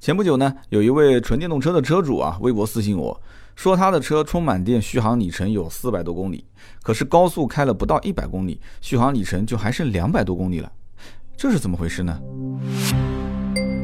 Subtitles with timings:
[0.00, 3.20] 前不久呢，有一位纯电动车的车主啊，微博私信我
[3.54, 6.42] 说，他的车充满电续航里程有四百多公里，
[6.82, 10.72] 可是高速开了不到一百公里，续航里程就还剩两百多公里了，
[11.36, 12.18] 这是怎么回事呢？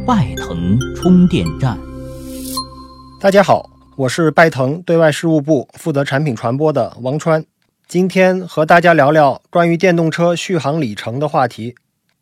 [0.06, 1.78] 拜腾充电站，
[3.20, 7.44] 大家好，我是拜腾对外事务部负责产品传播的王川，
[7.86, 11.74] 今天和大家聊聊关于电动车续航里程的话题。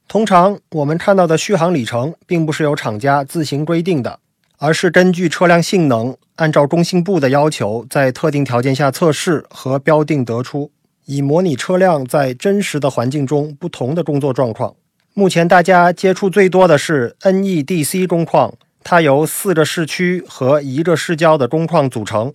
[0.06, 4.20] 通常我们看到的续航里程，并不是由厂家自行规定的，
[4.58, 10.70] 而是根据车辆性能，按照工信部的要求，在特定条件下测试和标定得出，
[11.06, 14.76] 以模拟车辆在真实的环境中不同的工作状况。
[15.14, 22.32] 目前大家接触最多的是 NEDC 工况，它由四个市区和一个市郊的工况组成。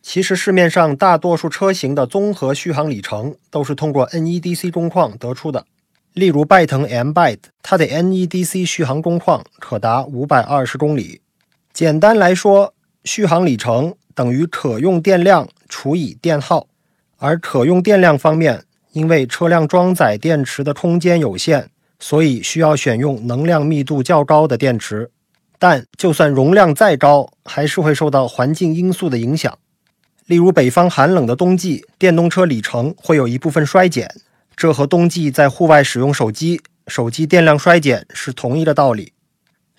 [0.00, 5.64] 其实市面上大多数车型的综合续航里程都是通过 NEDC 工况得出的。
[6.14, 11.22] 例如，拜腾 M Byte，它的 NEDC 续航工况可达五百二十公里。
[11.72, 16.66] 简单来说，续航里程等于可用电量除以电耗。
[17.16, 25.10] 而可用电量方面，因为车辆装载电池的空间有限，所以需要选用能量密度较高的电池。
[25.58, 29.56] 但就算容量再高，还是会受到环境因素的影响。
[30.26, 34.12] 例如，北方寒冷的冬季，电动车里程会有一部分衰减。
[34.62, 39.12] 这和冬季在户外使用手机，手机电量衰减是同一个道理。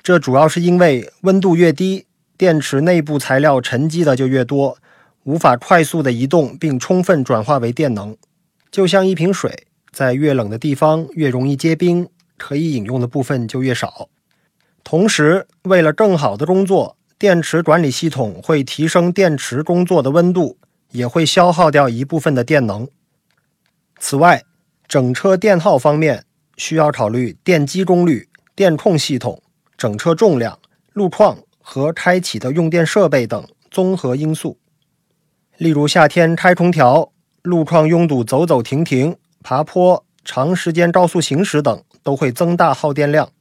[0.01, 2.05] 这主要是因为温度越低，
[2.37, 4.77] 电池内部材料沉积的就越多，
[5.23, 8.17] 无法快速的移动并充分转化为电能。
[8.69, 14.09] 就像一瓶水，在越冷的地方越容易结冰，可以饮用的部分就越少。
[14.83, 20.57] 同时，为了更好的工作，电池管理系统会提升电池工作的温度，
[20.91, 22.85] 也会消耗掉一部分的电能。
[23.97, 24.43] 此外，
[24.93, 26.23] 整车电耗方面，
[26.55, 29.41] 需要考虑电机功率、电控系统、
[29.75, 30.59] 整车重量、
[30.91, 34.59] 路况和开启的用电设备等综合因素。
[35.57, 43.31] 例如，夏天开空调，路况拥堵、走走停停、爬坡、长时间高速行驶等，都会增大耗电量。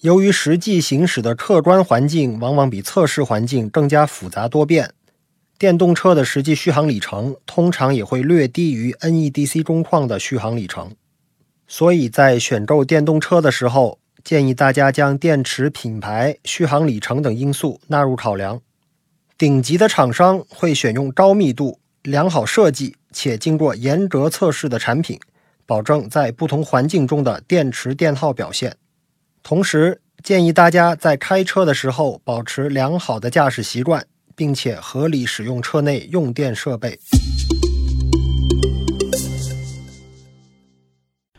[0.00, 4.94] 由于实际行驶的客观环境往往比测试环境更加复杂多变。
[5.56, 10.90] 电动车的实际续航里程通常也会略低于 NEDC 工况的续航里程，
[11.68, 18.60] 所以在选购电动车的时候，建议大家将电池品牌、续航里程等因素纳入考量。
[19.38, 25.20] 顶级的厂商会选用高密度、良好设计且经过严格测试的产品，
[25.66, 28.76] 保证在不同环境中的电池电耗表现。
[29.42, 34.06] 同时，建议大家在开车的时候保持良好的驾驶习惯。
[34.36, 36.98] 并且合理使用车内用电设备。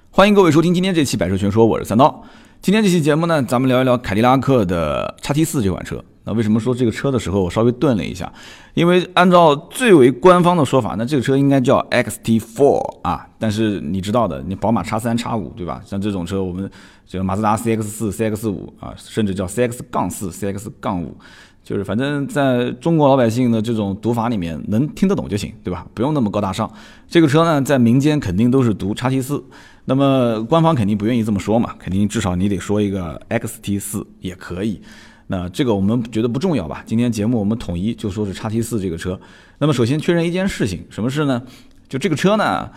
[0.09, 2.23] 欢迎各位收听今天这期《百车全说》，我是三刀。
[2.61, 6.03] 今天这期节目呢，咱们聊一聊凯迪拉克的叉 T 四这款车。
[6.23, 8.31] 那为什么说这个车的时候，我稍微顿了一下？
[8.73, 13.27] 因为按照最为官方的说法，那这个车应该叫 XT4 啊。
[13.37, 15.81] 但是你知道的，你宝马叉三、叉五，对吧？
[15.85, 16.67] 像这种车，我们
[17.05, 21.15] 这个马自达 CX 四、CX 五啊，甚至叫 CX 杠四、CX 杠五。
[21.65, 25.87] 就是反正在中国老百姓的这种读法里面，能听得懂就行，对吧？
[25.95, 26.71] 不用那么高大上。
[27.07, 29.43] 这个车呢，在民间肯定都是读叉 T 四，
[29.85, 34.79] 那么官方肯定不愿意这么说嘛，肯定至少你得说一个 XT 四也可以。
[35.25, 36.83] 那这个我们觉得不重要吧？
[36.85, 39.19] 今天节目我们统一就说是叉 T 四这个车。
[39.57, 41.41] 那么首先确认一件事情，什么事呢？
[41.89, 42.69] 就这个车呢，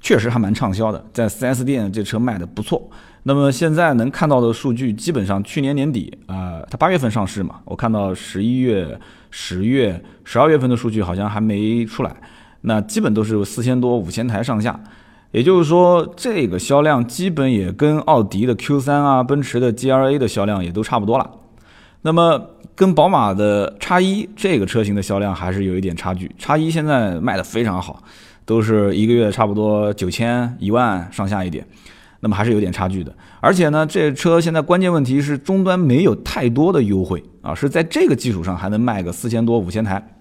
[0.00, 2.88] 确实还蛮畅销的，在 4S 店这车卖的不错。
[3.24, 8.98] 那么现在能看到的数据，基本上去年年底啊，它八月份上市嘛，我看到十一月、
[9.30, 12.16] 十月、十二月份的数据好像还没出来，
[12.62, 14.80] 那基本都是四千多、五千台上下，
[15.32, 21.30] 也就是说，这个销量基本也跟奥迪的 Q3 啊、奔驰的 GLA 的销量也都差不多了。
[22.02, 22.42] 那么
[22.74, 28.02] 跟宝马的叉一这个车型的销量还是有一点差距，叉一现在卖的非常好，
[28.46, 31.66] 都是一个月差不多九千、一万上下一点。
[32.20, 40.16] 那么还是有点差距的，而且呢，这车现在关键问题是终端没有太多的优惠啊，是在这个基础上还能卖个四千多五千台。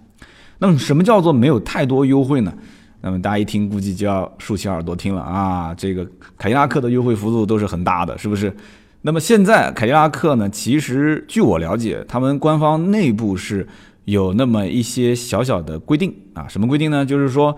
[0.59, 2.53] 那么什么叫做没有太多优惠呢？
[3.01, 6.05] 那么大家一听估计就要竖起耳朵听了啊，这个
[6.37, 8.53] 凯迪拉克的优惠幅度都是很大的，是不是？
[9.01, 13.65] 那么现在凯迪拉克呢，其实据我了解，他们官方内部是
[14.03, 17.05] 有那么一些小小的规定啊，什么规定呢？
[17.05, 17.55] 就是说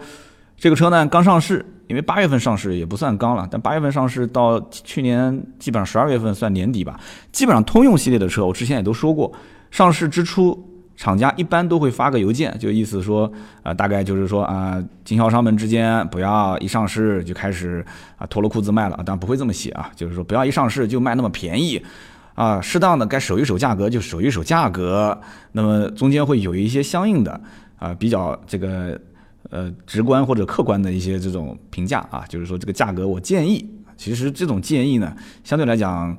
[0.61, 1.65] 这个车呢刚上市。
[1.87, 6.97] 因为八月份上市也不算刚了，但八月份上市到去年基本上十二月份算年底吧。
[7.33, 9.29] 基本上通用系列的车，我之前也都说过，
[9.71, 10.57] 上市之初
[10.95, 13.29] 厂家一般都会发个邮件，就意思说
[13.61, 17.85] 啊，大概就是说啊，经销商们之间不要一上市就开始
[18.15, 21.83] 啊脱了裤子卖了啊，当然不会这么写啊，就是说不要一上市就卖那么便宜，
[22.35, 25.19] 啊，适当的该守一守价格就守一守价格，
[25.51, 27.41] 那么中间会有一些相应的
[27.75, 28.97] 啊比较这个
[29.49, 36.15] 呃直观或者客观的一些这种评价啊，就是说这个价格我建议，其实这种建议呢，相对来讲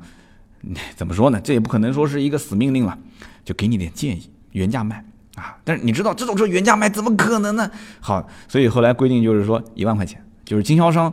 [0.96, 2.98] 怎么说呢，这也不可能说是一个死命令了，
[3.44, 5.04] 就给你点建议，原价卖
[5.36, 7.70] 啊，但是你知道这种车原价卖怎么可能呢？
[8.00, 11.12] 好，所以后来规定就是说一万块钱，就是经销商。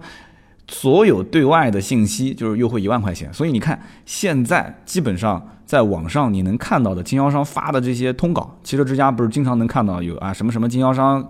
[0.71, 11.27] 所有对外的信息就是优惠一万块钱，所以你看现在基本上在网上你能看到的经销商发的这些通稿，汽车之家不是经常能看到有啊什么什么经销商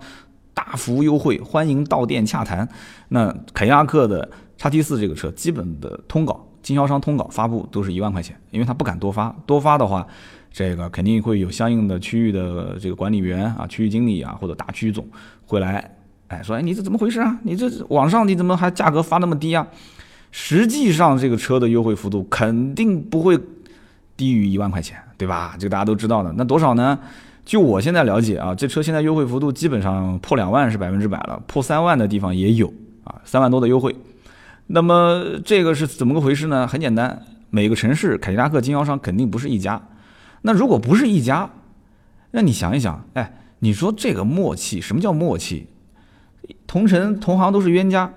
[0.54, 2.68] 大幅优惠，欢迎到店洽谈。
[3.08, 10.06] 那凯迪拉克的叉 T 四这个车基本的通稿，经销商通稿发布都是一万块钱，因为他不敢多发，多发的话，
[10.52, 15.06] 这个肯定会有相应的区域的这个管理员啊、区域经理啊或者大区总
[15.46, 15.96] 会来。
[16.28, 17.38] 哎，说哎，你这怎么回事啊？
[17.42, 19.66] 你这网上你怎么还价格发那么低啊？
[20.30, 23.36] 实际上这个车的优惠幅度肯定不会
[24.16, 25.56] 低于一万块钱，对吧？
[25.58, 26.32] 这个大家都知道的。
[26.36, 26.96] 那多少呢？
[27.50, 33.96] 就我现在了解啊，这车现在优惠幅度基本上破两万是百分之百了，破三万的地方也有啊，三万多的优惠。
[34.68, 36.64] 那么这个是怎么个回事呢？
[36.64, 39.82] 很简单，每个城市凯迪拉克经销商肯定不是一家。
[40.42, 41.50] 那如果不是一家，
[42.30, 45.66] 那你想一想，哎，你说这个默契，什么叫默契？
[46.68, 48.14] 同城同行都是冤家，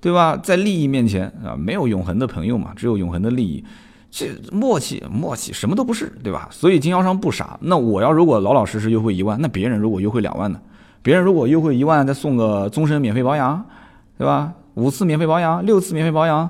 [0.00, 0.38] 对吧？
[0.38, 3.62] 在利益面前啊，没有永恒的朋友嘛，只有永恒的利益。
[4.10, 6.48] 这默契默契什么都不是，对吧？
[6.50, 7.56] 所以经销商不傻。
[7.60, 10.60] 那我要如果老老实实优惠一万，那别人如果优惠两万呢？
[11.02, 13.64] 别人如果优惠一万再送个终身免费保养，
[14.18, 14.52] 对吧？
[14.74, 16.48] 五次免费保养，六次免费保养，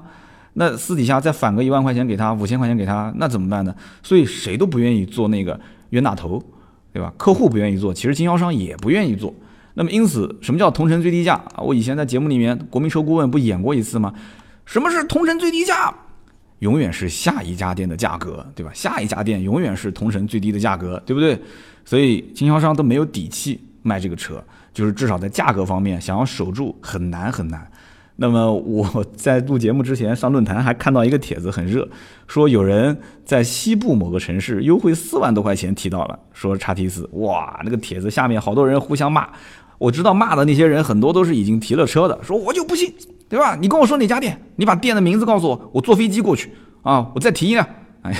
[0.54, 3.74] 那私底下再返个一万块钱给他，五千块钱给他，那怎么办呢？
[4.02, 5.58] 所以谁都不愿意做那个
[5.90, 6.42] 冤大头，
[6.92, 7.12] 对吧？
[7.16, 9.34] 客户不愿意做，其实经销商也不愿意做。
[9.74, 11.40] 那么因此，什么叫同城最低价？
[11.58, 14.12] 我以前在节目里面，国民车顾问不演过一次吗？
[14.64, 15.94] 什么是同城最低价？
[16.60, 18.70] 永远是下一家店的价格，对吧？
[18.72, 21.38] 下一家店永远是同城最低的价格，对不对？
[21.84, 24.42] 所以经销商都没有底气卖这个车，
[24.72, 27.70] 就是至少在价格方面想要守住很难很难。
[28.16, 31.88] 那么我在录节目之前上论坛还看到一个帖子很热，
[32.26, 39.30] 说有人在西部某个城市优惠四万多块钱提到了，说叉 T 四，哇，那个帖子下面好多人互相骂。
[39.78, 42.92] 我知道骂的那些人很多都是已经提了车的，说我就不信，
[43.30, 43.56] 对吧？
[43.58, 47.66] 你跟我说哪家店，你把店的名字告诉我，我坐飞机过去啊，我再提一辆。
[48.02, 48.12] 哎，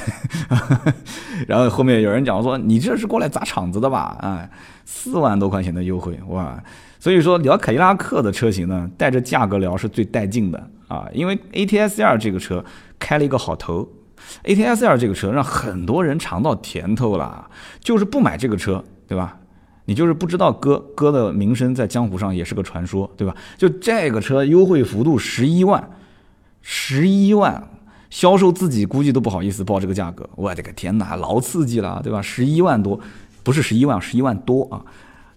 [1.49, 4.17] 然后后面有人讲说你这是过来砸场子的吧？
[4.21, 4.49] 哎，
[4.85, 6.63] 四万多块钱的优惠哇！
[6.99, 12.63] 所以说聊凯迪拉克的车型呢，带着价格聊是最带劲的啊，因为 ATS R 这个车
[12.99, 13.89] 开了一个好头
[14.45, 17.49] ，ATS R 这个车让很多人尝到甜头了，
[17.81, 19.39] 就是不买这个车，对吧？
[19.91, 23.35] 你就是不知道哥哥的名声在江湖上也是个传说，对吧？
[23.59, 25.83] 就这个车优惠幅度十一万，
[26.63, 27.61] 十一万，
[28.09, 30.31] 销售自己估计都不好意思报这个价格。
[30.37, 32.23] 我的个天哪，老刺激了，对吧？
[32.23, 33.01] 十一万多，
[33.43, 34.81] 不是十一万，十一万多啊！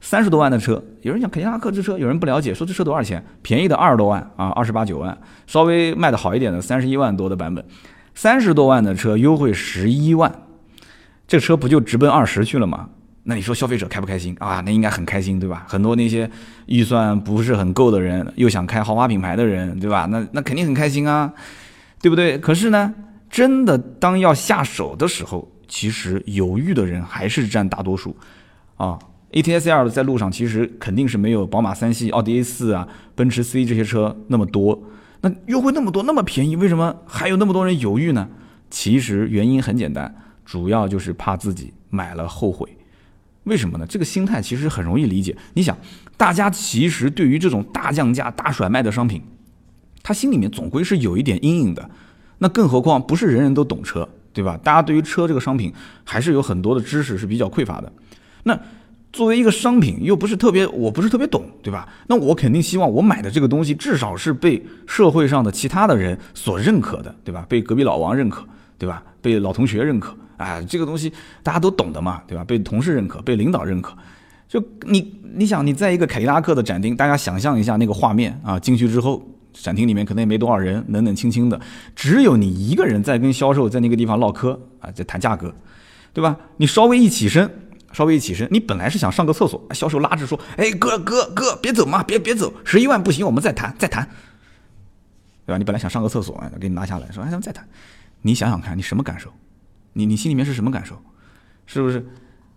[0.01, 3.25] 三十多万的车，有人讲凯迪拉克这车，有人不了解，说这车多少钱？
[3.41, 5.17] 便宜的二十多万啊，二十八九万，
[5.47, 7.65] 稍微卖的好一点的三十一万多的版本，
[8.13, 10.31] 三十多万的车优惠十一万，
[11.27, 12.88] 这车不就直奔二十去了吗？
[13.24, 14.62] 那你说消费者开不开心啊？
[14.66, 15.66] 那应该很开心，对吧？
[15.68, 16.30] 很多那些
[16.66, 20.06] 预算不是很够的人，又想开豪华品牌的人，对吧？
[20.12, 21.34] 那那肯定很开心啊，
[22.02, 22.38] 对不对？
[22.38, 22.94] 可是呢，
[23.30, 28.16] 真的当要下手的时候，其实犹豫的人还是占大多数
[28.75, 29.00] 啊。
[29.32, 34.80] A T S L 在路上其实肯定是没有宝马三系、奥迪 A 四啊、奔驰 C 这些车那么多。
[35.22, 38.27] 那优惠那么多，那么便宜，为什么还有那么多人犹豫呢？
[38.70, 40.13] 其实原因很简单，
[40.46, 42.68] 主要就是怕自己买了后悔。
[43.43, 43.85] 为什么呢？
[43.88, 45.35] 这个心态其实很容易理解。
[45.53, 45.77] 你想，
[46.15, 49.21] 大家其实对于这种大降价、大甩卖的商品，
[50.01, 51.89] 他心里面总归是有一点阴影的。
[52.39, 54.57] 那更何况不是人人都懂车，对吧？
[54.63, 55.73] 大家对于车这个商品
[56.03, 57.91] 还是有很多的知识是比较匮乏的。
[58.43, 58.59] 那
[59.12, 61.88] 作为一个商品，又不是特别，我不是特别懂，对吧？
[62.07, 67.45] 那我肯定希望我买的这个东西至少是被社会上的其他的人所认可的，对吧？
[67.47, 68.45] 被隔壁老王认可，
[68.77, 69.03] 对吧？
[69.21, 70.15] 被老同学认可。
[70.43, 72.43] 哎，这个东西大家都懂的嘛，对吧？
[72.43, 73.95] 被同事认可，被领导认可，
[74.47, 79.23] 就你你想你在一个凯迪拉克的展厅，大家想象一下那个画面啊，进去之后，
[79.53, 81.59] 展厅里面可能也没多少人，冷冷清清的，
[81.95, 85.53] 只有你一个人在跟销售在那个地方唠嗑啊，在谈价格，
[86.13, 86.38] 对吧？
[86.57, 87.50] 你稍微一起身，
[87.91, 94.07] 稍微一起身，你本来是想上个厕所，销售拉着说：“哎，哥哥哥，别走嘛，别别走，十一万不行，我们再谈再谈，
[95.45, 95.57] 对吧？
[95.57, 97.67] 你本来想上个厕所，给你拿下来说，哎，咱们再谈，
[98.21, 99.31] 你想想看，你什么感受？
[99.93, 100.95] 你你心里面是什么感受？
[101.65, 102.05] 是不是？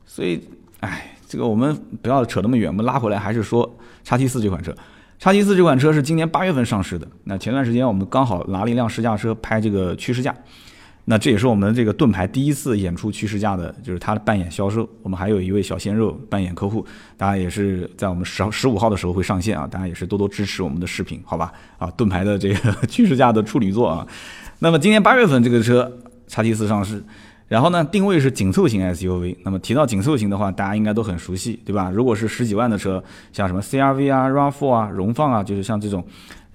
[0.04, 0.40] 所以，
[0.80, 4.74] 哎，这个我们不要扯那么远，我们拉回来，还是说叉 T 四这款车。
[5.18, 7.08] 叉 T 四这款车是今年八月份上市的。
[7.24, 10.34] 那前段时间我们刚好拿了一辆试驾车拍这个趋势价。
[11.08, 14.88] 那这也是我们这个盾牌第一次演出趋势价的，就是他扮演销售。
[15.02, 16.84] 我们还有一位小鲜肉扮演客户，
[17.16, 21.52] 大家也是在我们十十五号的时候会上线啊，大家也是多多支持我们的视频，好吧？
[21.78, 24.04] 啊，盾牌的这个 趋势价的处女座啊。
[24.58, 27.04] 那么今年八月份这个车叉 T 四上市，
[27.48, 29.36] 然后呢定位是紧凑型 SUV。
[29.44, 31.90] 那么提到紧凑型的话，大家应该都很熟悉，对吧？
[31.90, 36.04] 如果是十几万的车，像什么 CRV 啊、RAV4 啊、荣放啊，就是像这种。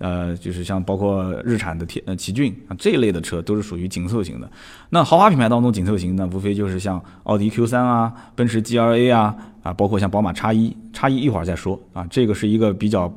[0.03, 4.49] 呃，就是像包括日产的天呃奇骏啊这一类的车都是属于紧凑型的。
[4.89, 12.03] 那豪华品牌当中紧凑型，呢无非就是像奥迪 Q3 啊、奔驰 GLA 啊啊，包括像宝马 X 一，X 一一会儿再说啊。
[12.09, 13.13] 这个是一个比较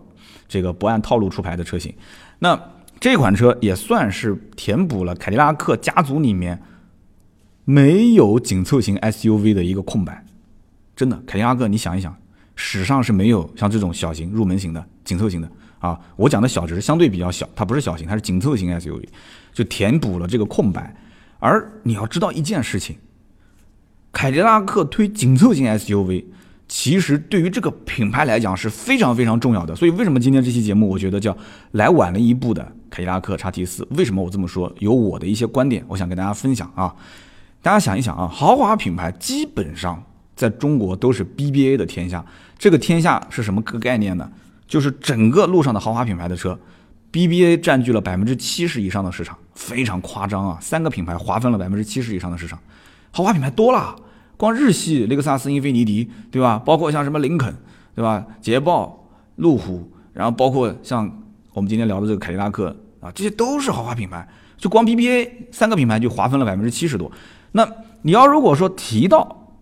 [0.46, 1.90] 这个不按套路出牌的车型。
[2.38, 2.60] 那
[3.00, 6.60] 这款车也算是填补了凯迪拉克家族里面
[7.64, 10.24] 没有紧凑型 SUV 的一个空白。
[10.96, 12.14] 真的，凯迪拉克你想一想，
[12.54, 15.50] 史上是没有像这种小型入门型的紧凑型的。
[15.80, 19.04] 啊，我讲的小只是相对比较小，它不是小型，它是紧凑型 SUV，
[19.52, 20.96] 就填补了这个空白。
[21.40, 22.96] 而你要知道一件事情，
[24.10, 26.24] 凯迪拉克推紧凑型 SUV，
[26.68, 29.76] 其实对于这个品牌来讲是非常非常重要的。
[29.76, 31.36] 所以为什么今天这期节目，我觉得叫
[31.72, 33.86] 来晚了一步的凯迪拉克叉 T 四？
[33.90, 34.72] 为什么我这么说？
[34.78, 36.94] 有我的一些观点，我想跟大家分享啊。
[37.64, 40.04] 大家想一想啊，豪华品牌基本上
[40.36, 42.22] 在中国都是 BBA 的天下，
[42.58, 44.30] 这个天下是什么个概念呢？
[44.68, 46.58] 就是整个路上的豪华品牌的车
[47.10, 50.58] ，BBA 占据了百分之七十以上的市场，非常夸张啊！
[50.60, 52.58] 三个品牌划分了百分之七十以上的市场，
[53.10, 53.96] 豪华品牌多了，
[54.36, 56.58] 光日系雷克萨斯、英菲尼迪，对吧？
[56.58, 57.56] 包括像什么林肯，
[57.94, 58.26] 对吧？
[58.42, 61.10] 捷豹、路虎，然后包括像
[61.54, 64.28] 我们今天聊的这个凯迪拉克啊，这些都是豪华品牌。
[64.56, 67.10] 就光 BBA 三个品牌就划分了百分之七十多。
[67.56, 67.64] 那
[68.02, 69.54] 你要如果说提到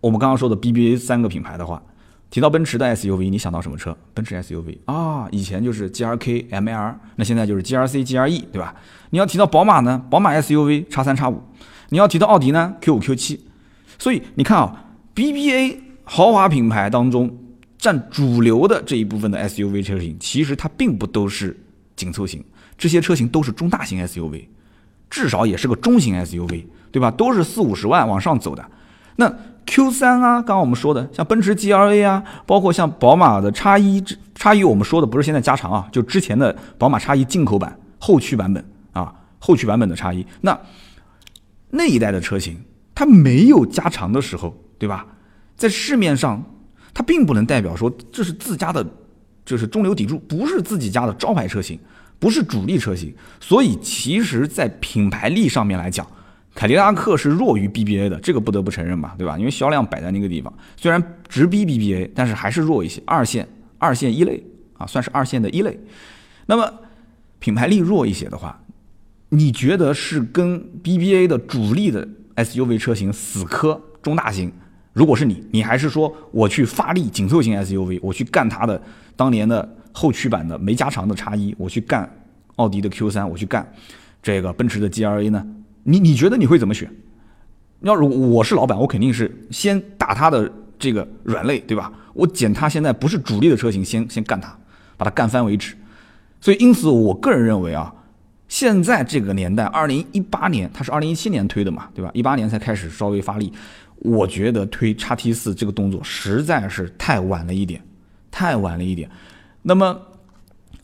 [0.00, 1.82] 我们刚刚说的 BBA 三个品牌的话，
[2.30, 3.96] 提到奔驰的 SUV，你想到什么车？
[4.14, 8.72] 奔驰 SUV 啊，以前就是 GRK、ML，那现在就是 GRC、GRE，对吧？
[9.10, 11.42] 你要提到宝马呢，宝马 SUV 叉三叉五；
[11.88, 13.44] 你要提到奥迪呢，Q 五、Q 七。
[13.98, 14.84] 所以你看啊
[15.16, 17.36] ，BBA 豪华品牌当中
[17.76, 21.58] 占主流的这一部分的 SUV 车型，其实它并不都是
[21.96, 22.44] 紧凑型，
[22.78, 24.46] 这些车型都是中大型 SUV，
[25.10, 27.10] 至少也是个中型 SUV，对吧？
[27.10, 28.64] 都是四五十万往上走的。
[29.16, 29.30] 那
[29.66, 34.02] Q 三啊，刚刚我们说的像奔驰 GLA 啊，包括像宝马的叉一，
[34.34, 40.58] 叉一我们说的不是现在加长啊，就之前的宝马叉一进口版后驱版本啊，后驱版本的叉一，那
[41.70, 42.58] 那一代的车型
[42.94, 45.06] 它没有加长的时候，对吧？
[45.56, 46.42] 在市面上
[46.94, 48.84] 它并不能代表说这是自家的，
[49.44, 51.78] 就是中流砥柱，不是自己家的招牌车型，
[52.20, 56.06] 不是主力车型，所以其实在品牌力上面来讲。
[56.52, 59.38] 凯迪拉克是弱于 BBA 的，这个不得不承认吧，对吧？
[59.38, 63.48] 因为销量摆在那个地方，虽然直逼 BBA，但是还是弱一些，二线、
[63.78, 64.42] 二线一类
[64.76, 65.78] 啊，算是二线的一类。
[66.46, 66.70] 那么
[67.38, 68.60] 品牌力弱一些的话，
[69.28, 74.52] 你觉得是跟 BBA 的主力的 SUV 车型死磕中大型？
[74.92, 78.82] 如果是你，你还是说我去发力紧凑型 SUV，我去干它的
[79.14, 82.08] 当年的后驱版的没加长的叉一，我去干
[82.56, 83.66] 奥迪的 Q 三，我去干
[84.22, 85.46] 这个奔驰的 GLA 呢？
[85.82, 86.90] 你你觉得你会怎么选？
[87.80, 91.90] 要是我是老板，我肯定是先打他的这个软肋，对吧？
[92.12, 94.54] 我捡他现在不是主力的车型，先先干他，
[94.96, 95.74] 把他干翻为止。
[96.40, 97.94] 所以，因此，我个人认为啊，
[98.48, 102.10] 现在这个年代，二零一八年，它是二零一七年推的嘛，对吧？
[102.12, 103.50] 一八年才开始稍微发力，
[103.96, 107.82] 我觉得推叉 T 四这个动作实在是太晚了一点，
[108.30, 109.08] 太晚了一点。
[109.62, 110.00] 那么，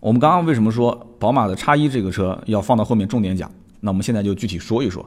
[0.00, 3.50] 我们刚刚为什么说宝马的叉一这个车要放到后面重点讲？
[3.80, 5.04] 那我们现在就具体说一说，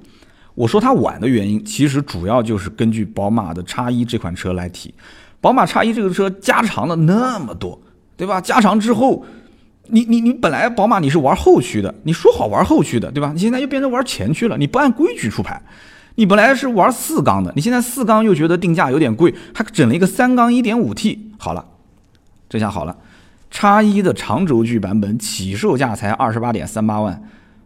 [0.55, 4.93] 我说它晚的原因，其实主要就是根据宝马的叉一这款车来提。
[5.41, 7.79] 宝马叉一这个车加长了那么多，
[8.17, 8.41] 对吧？
[8.41, 9.25] 加长之后，
[9.88, 13.31] 你你你本来宝马你是玩后驱的，你说好玩后驱的，对吧？
[13.33, 15.61] 你现在又变成玩前驱了，你不按规矩出牌。
[16.15, 21.31] 你本来是玩四缸的，你现在四缸又觉得定价有点贵，还整了一个三缸一点五 T。
[21.38, 21.65] 好了，
[22.49, 22.97] 这下好了，
[23.50, 27.24] 叉一的长轴距版本起售价才二十八点三八万。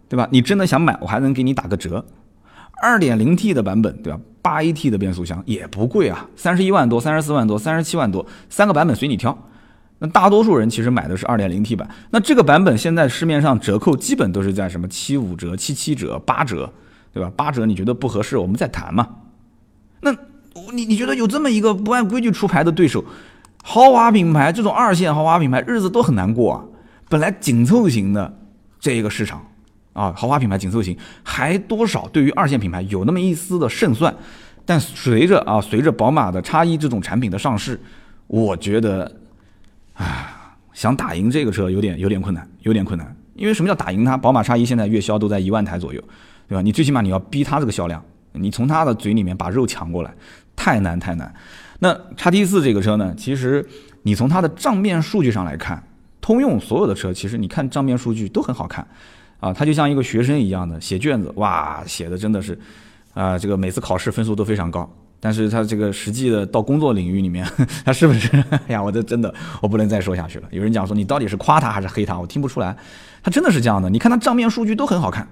[0.09, 0.27] 对吧？
[0.31, 2.05] 你真的想买，我还能给你打个折。
[2.83, 4.19] 二点零 T 的版本，对吧？
[4.43, 9.35] 八 AT 的变速箱也不贵啊，三十一万多、三十四万多、三十七万多，三个版本随你挑。
[9.97, 11.89] 那大多数人其实买的是二点零 T 版。
[12.11, 16.71] 那这个版本现在市面上折扣基本都是在什么七五折、七七折、八折，
[17.11, 17.31] 对吧？
[17.35, 19.07] 八折你觉得不合适，我们再谈嘛。
[20.01, 20.11] 那
[20.73, 23.03] 你你觉得有这么一个不按规矩出牌的对手，
[23.63, 26.63] 豪华品牌这种二线豪华品牌日子都很难过啊。
[27.09, 28.37] 本来紧凑型的
[28.79, 29.43] 这一个市场。
[29.93, 34.11] 啊，豪华品牌紧凑型还多少对于二线品牌有那么一丝的胜算，
[34.65, 37.79] 但随着啊，随着宝马的叉一这种产品的上市，
[38.25, 39.19] 我觉得，
[39.93, 43.15] 啊，想打赢这个车有点有点困难，有点困难。
[43.35, 44.17] 因为什么叫打赢它？
[44.17, 46.01] 宝马叉一现在月销都在一万台左右，
[46.47, 46.61] 对吧？
[46.63, 50.11] 你最起码你要逼它这个销量，你从它的嘴里面把肉抢过来，
[50.55, 51.31] 太难太难。
[51.83, 53.67] 那叉 T 四这个车呢，其实
[54.03, 55.83] 你从它的账面数据上来看，
[56.21, 58.87] 通用所有的车其实你看账面数据都很好看，
[59.41, 62.57] 啊，它就像一个学生一样的写卷子，哇，写的真的是，
[63.13, 64.89] 啊，这个每次考试分数都非常高。
[65.19, 67.45] 但是他这个实际的到工作领域里面，
[67.83, 68.29] 他是不是？
[68.49, 70.47] 哎呀，我这真的我不能再说下去了。
[70.51, 72.73] 有人讲说你到底是夸他还是黑他，我听不出来。
[73.21, 75.27] 他真的是这样的，你看他账面数据都很好看，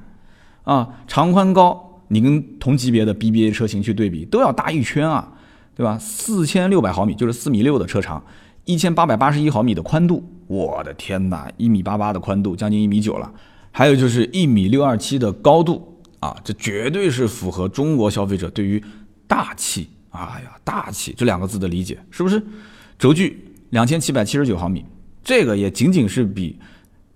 [0.64, 5.30] 啊，长宽高，你跟同级别的 BBA 车型去对比，都要大一圈啊，
[5.76, 5.98] 对吧？
[6.00, 8.24] 四千六百毫米就是四米六的车长，
[8.66, 13.32] 一千八百八十一毫米的宽度，我的天哪，一米八八的宽度，将近一米九了。
[13.72, 18.84] 还有就是一米六二七的高度啊，这绝对是符合中国消费者对于。
[19.28, 22.44] 大气，哎呀，大气这两个字的理解是不是？
[23.00, 24.84] 轴距两千七百七十九毫米，
[25.24, 26.60] 这个也仅仅是比，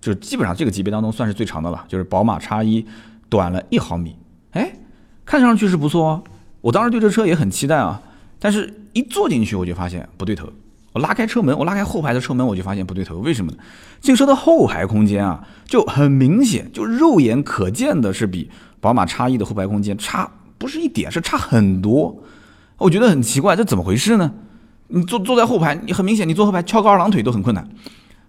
[0.00, 2.82] 就是基本上这个级别当中算是最长的了，就是宝马叉一
[3.28, 4.16] 短了一毫米。
[4.52, 4.72] 哎，
[5.26, 6.24] 看上去是不错哦。
[6.62, 8.00] 我当时对这车也很期待啊，
[8.38, 10.48] 但是一坐进去我就发现不对头。
[10.92, 13.18] 我拉开车门，我拉开后排的车门，我就发现不对头。
[13.18, 13.58] 为什么呢？
[14.00, 18.50] 这个车的后排空间啊，就很明显，就肉眼可见的是比
[18.80, 20.30] 宝马叉一的后排空间差。
[20.58, 22.22] 不是一点，是差很多，
[22.78, 24.32] 我觉得很奇怪，这怎么回事呢？
[24.88, 27.68] 你坐坐在后排，你很明显，你坐后排翘个二郎腿都很困难，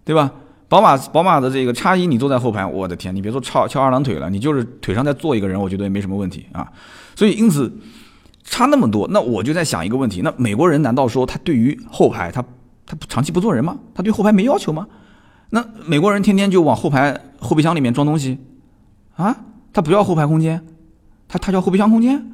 [0.04, 0.30] 对吧？
[0.68, 6.68] 宝马宝马的这个叉一，你坐在后排，我的天，你别说翘翘二郎腿了，你就是腿上再坐一个人，我觉得也没什么问题啊。
[7.16, 7.74] 所以因此
[8.50, 12.42] 差那么多，那我就在想一个问题：那美国人难道说他对于后排他
[12.86, 13.78] 他长期不坐人吗？
[13.94, 14.88] 他对后排没要求吗？
[15.50, 18.40] 那美国人天天就往后排后备箱里面装东西
[19.16, 19.38] 啊？
[19.74, 20.66] 他不要后排空间？
[21.28, 22.26] 他他叫后备箱空间，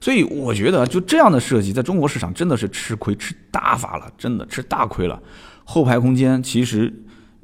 [0.00, 5.20] 所以我觉得就这样的设计，在中国市场真的是吃亏吃大发了，真的吃大亏了。
[5.64, 6.92] 后排空间其实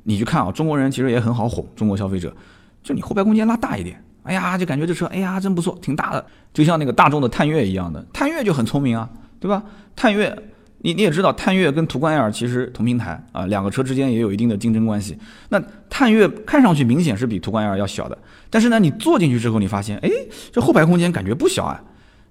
[0.05, 2.35] 你去看啊，中国人其实也很好哄，中国消费者
[2.83, 9.09] 就你后排空间拉大一点，哎呀，就感觉这车哎呀真不错，挺大的，就像那个大众的探岳一样的，探岳就很聪明啊，
[9.41, 9.63] 对吧？
[9.97, 10.37] 探岳
[10.85, 15.17] 你你也知道，探岳跟途观 L 其实同平台啊，两个车之间也有一定的竞争关系。
[15.49, 18.19] 那探岳看上去明显是比途观 L 要小的。
[18.51, 20.11] 但是呢，你坐进去之后，你发现，哎，
[20.51, 21.81] 这后排空间感觉不小啊，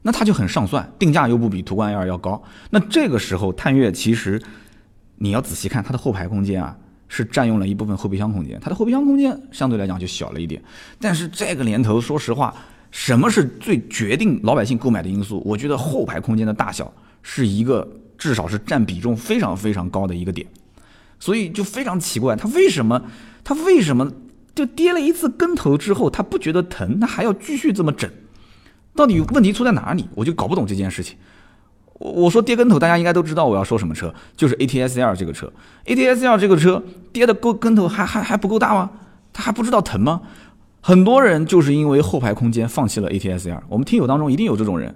[0.02, 2.42] 那它就很上算，定价又不比途观 L 要高。
[2.72, 4.42] 那这个时候，探岳其实
[5.18, 6.76] 你要仔细看它的后排空间啊，
[7.14, 10.64] 是占用了一部分后备箱空间，它的后备箱空间相对来讲就小了一点。
[10.98, 12.56] 但是这个年头，说实话，
[12.90, 15.44] 什么是最决定老百姓购买的因素？
[15.46, 16.90] 我觉得后排空间的大小
[17.22, 17.86] 是一个
[18.18, 20.48] 至少是占比重非常非常高的一个点。
[21.20, 23.04] 所以就非常奇怪，它为什么，
[23.44, 24.10] 它为什么？
[24.54, 28.12] 就跌了一次跟头之后，他不觉得疼，他还要继续这么整，
[28.94, 30.06] 到底问题出在哪里？
[30.14, 31.18] 我就搞不懂这件事情。
[32.02, 35.52] 我我说跌跟头，大家应该都知道我要说什么车，就是 A T S L 这个车。
[35.86, 36.84] A T S L 这个车
[37.14, 38.90] 跌的够跟头还还还不够大吗？
[39.32, 40.22] 他还不知道疼吗？
[40.82, 43.62] 很多人就是因为后排空间放弃了 A T S L。
[43.70, 44.96] 我们听友当中一定有这种人，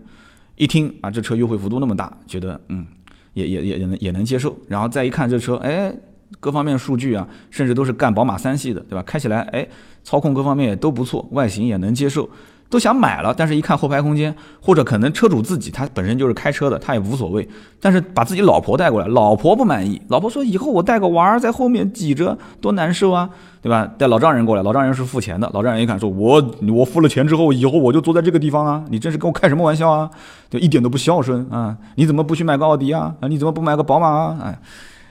[0.56, 2.86] 一听啊这车优惠幅度那么大，觉得嗯
[3.34, 5.96] 也也也也能也能接受，然后再一看这车，哎。
[6.40, 9.04] 各方面数据啊，甚至都是干宝马三系的，对吧？
[9.04, 9.66] 开起来，哎，
[10.04, 12.28] 操控各方面也都不错，外形也能接受，
[12.70, 13.34] 都想买了。
[13.36, 17.48] 但是，一看后排空间，或者可能车主自己他本身就是开车的，他也无所谓。
[17.80, 23.30] 但是把自己老婆带过来，老婆不满意，老婆说以后我带个娃儿在后面挤着，多难受啊，
[23.62, 23.86] 对吧？
[23.98, 30.10] 带老丈人过来，老丈人是付钱的，老丈人一看说，我我付了钱之后，以后我就坐在这个地方啊，你真是跟我开什么玩笑啊？
[30.50, 31.78] 就一点都不孝顺啊！
[31.96, 33.14] 你怎么不去买个奥迪啊？
[33.20, 34.38] 啊，你怎么不买个宝马啊？
[34.44, 34.60] 哎。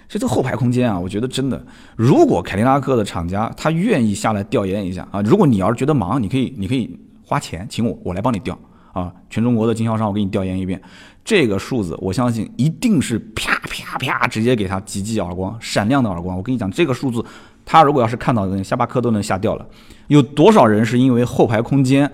[0.07, 1.61] 这这后排空间啊，我觉得真的，
[1.97, 8.59] 如果凯迪拉克的厂家他愿意下来调研一下啊，如果你要是觉得忙，你可以你可以花钱请我，我来帮你调
[8.93, 10.81] 啊，全中国的经销商我给你调研一遍，
[11.25, 16.37] 这个数字我相信一定是啪啪啪直接给他几记耳光，闪亮的耳光。
[16.37, 17.25] 我跟你讲，这个数字
[17.65, 19.67] 他如果要是看到的，下巴颏都能吓掉了。
[20.09, 22.11] 有多少人是因为后排空间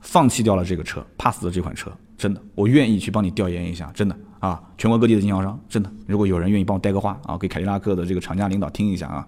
[0.00, 1.90] 放弃掉了这个车，pass 的这款车？
[2.16, 4.16] 真的，我愿意去帮你调研一下，真的。
[4.38, 9.26] 啊，全国各地的经销商，真的，如果有人愿意帮我带个话啊，给凯迪拉克的这个厂家领导听一下啊。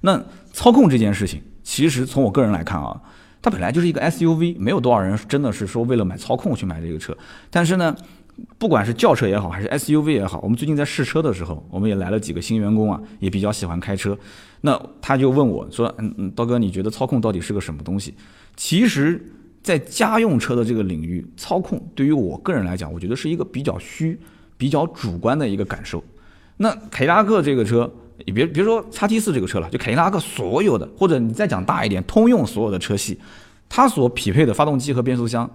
[0.00, 0.20] 那
[0.52, 3.00] 操控这件事情，其实从我个人来看啊，
[3.46, 7.16] 它本来就是一个 SUV，没有多少人真的是说为了买操控去买这个车。
[7.48, 7.94] 但是呢，
[8.58, 14.18] 不管是轿车也好，还是 SUV 也好，我们最近在试车的时候，我们也来了几个新员工啊，也比较喜欢开车。
[14.62, 18.12] 那他就问我说：“嗯嗯，刀哥，你觉得操控到底是个什么东西？”
[18.56, 19.24] 其实，
[19.62, 24.18] 在家用车的这个领域，操控对于我个人来讲，我觉得是一个比较虚。
[24.58, 26.02] 比较主观的一个感受，
[26.56, 27.92] 那凯迪拉克这个车，
[28.24, 33.18] 你别别说叉 T 四这个车了，就凯迪拉克所有的，或者你再讲大一点，通用所有的车系，
[33.68, 35.50] 它所匹配的发动机和变速箱，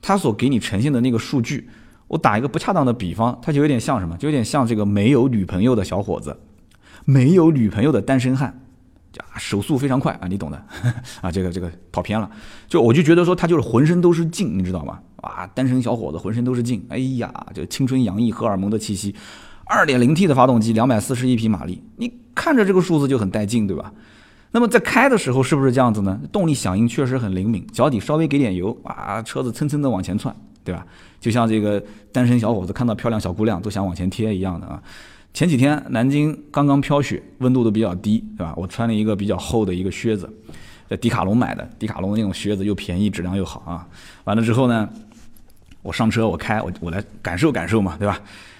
[0.00, 1.68] 它所给你呈现的那个数据，
[2.08, 6.36] 我打一个不恰当的比方，它就有点像什么，就有点像这个没有女朋友的小伙子，
[7.04, 8.62] 没有女朋友的单身汉。
[9.32, 10.62] 啊，手速非常快啊，你懂的
[11.22, 12.30] 啊，这个这个跑偏了，
[12.68, 15.00] 就我就觉得说他就是浑身都是劲，你知道吗？
[15.22, 19.14] 啊，单身小伙子浑身都是劲，哎呀，这青春洋溢荷尔蒙的气息。
[19.68, 23.92] 二点零 T 的发动机，两百四十一匹马力，你看着这个数字就很带劲，对吧？
[24.52, 26.18] 那么在开的时候是不是这样子呢？
[26.30, 30.86] 动力响应确实很灵敏，脚底稍微给点油啊，车子蹭蹭的往前窜，对吧？
[31.20, 34.80] 就像这个单身小伙子看到漂亮小姑娘都想往前贴一样的啊。
[35.34, 38.54] 前几天南京刚刚飘雪，温度都比较低，对吧？
[38.56, 40.32] 我穿了一个比较厚的一个靴子，
[40.88, 43.86] 在迪卡侬买的，迪卡侬的那种靴子又便宜，质量又好啊。
[44.24, 44.88] 完了之后呢，
[45.82, 48.18] 我上车我开，我我来感受感受嘛，对吧？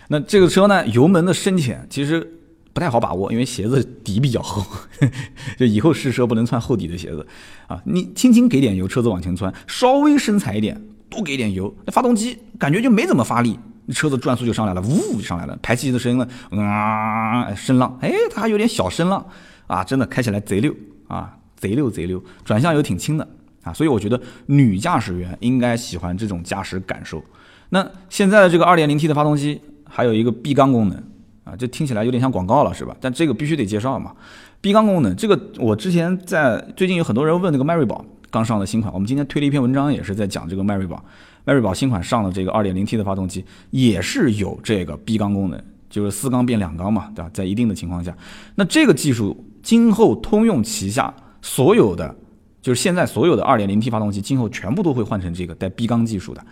[0.09, 2.38] 那这个车呢，油门的深浅其实
[2.73, 4.64] 不太好把握，因为鞋子底比较厚，
[5.59, 7.27] 就以后试车不能穿厚底的鞋子
[7.66, 7.81] 啊。
[7.85, 13.59] 你轻轻给点油，车子往前窜，稍微深踩一点，多给点油，那发动机感觉就没怎么发力。
[13.92, 16.27] 车子转速就上来了，呜就上来了，排气的声音呢，
[16.61, 19.25] 啊，声浪，哎，它还有点小声浪，
[19.69, 20.75] 啊，真的开起来贼溜
[21.07, 23.29] 啊，贼溜贼溜，转向又挺轻的
[23.62, 27.25] 啊，所以我觉得女驾驶员应该喜欢这种驾驶感受。
[27.69, 31.03] 那现在的这个 2.0T 的发动机还有一个闭缸功能
[31.44, 32.96] 啊，这听起来有点像广告了是吧？
[33.01, 34.12] 但这个必须得介绍嘛，
[34.61, 41.03] 闭缸功能，这个我之前在最近有很多人问那个迈锐宝刚上的新款，我们今天推了一篇文章，也是在讲这个迈锐宝。
[41.44, 47.31] 迈锐宝新款上了这个 2.0T 的发动机也是有这个闭缸功能，就是四缸变两缸嘛，对吧？
[47.33, 48.12] 在一定的情况下，
[48.57, 52.12] 那这个技术今后通用旗下所有的，
[52.61, 56.44] 就是现在所有的 2.0T 发动机，今后全部都会换成这个带闭缸技术的。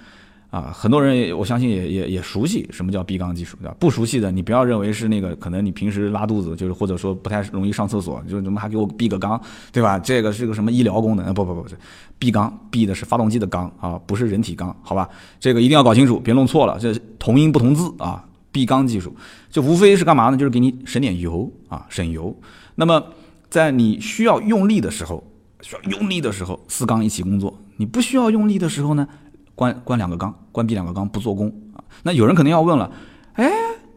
[0.55, 3.75] 啊，很多人也我相信也也也熟悉什么叫闭缸技术，对吧？
[3.81, 9.41] 不熟悉的，你不要认为是那个，可能你平时拉肚子，就是或者说不太容易上厕所，就怎么还给我闭个缸，
[9.73, 9.99] 对吧？
[9.99, 11.35] 这个是个什么医疗功能？
[11.35, 11.77] 不不不是，
[12.21, 15.09] 闭缸闭的是发动机的缸啊，不是人体缸，好吧？
[15.41, 18.25] 这个一定要搞清楚，别弄错了，这同音不同字啊。
[18.53, 19.13] 闭缸技术
[19.51, 20.37] 就无非是干嘛呢？
[20.37, 22.33] 就是给你省点油啊，省油。
[22.77, 23.05] 那么
[23.51, 25.25] 在你需要用力的时候，
[25.63, 29.09] 需要用力的时候，四缸一起工作；你不需要用力的时候呢？
[29.55, 31.83] 关关两个缸，关闭两个缸不做功啊？
[32.03, 32.91] 那有人肯定要问了，
[33.35, 33.51] 哎，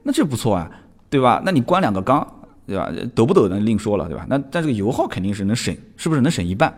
[0.04, 0.70] 那这不错啊，
[1.10, 1.42] 对吧？
[1.46, 2.26] 那你关两个缸，
[2.66, 2.92] 对吧？
[3.16, 4.26] 抖不抖的另说了，对吧？
[4.30, 6.74] 那但这个油耗肯定是能省，是不是能省一半？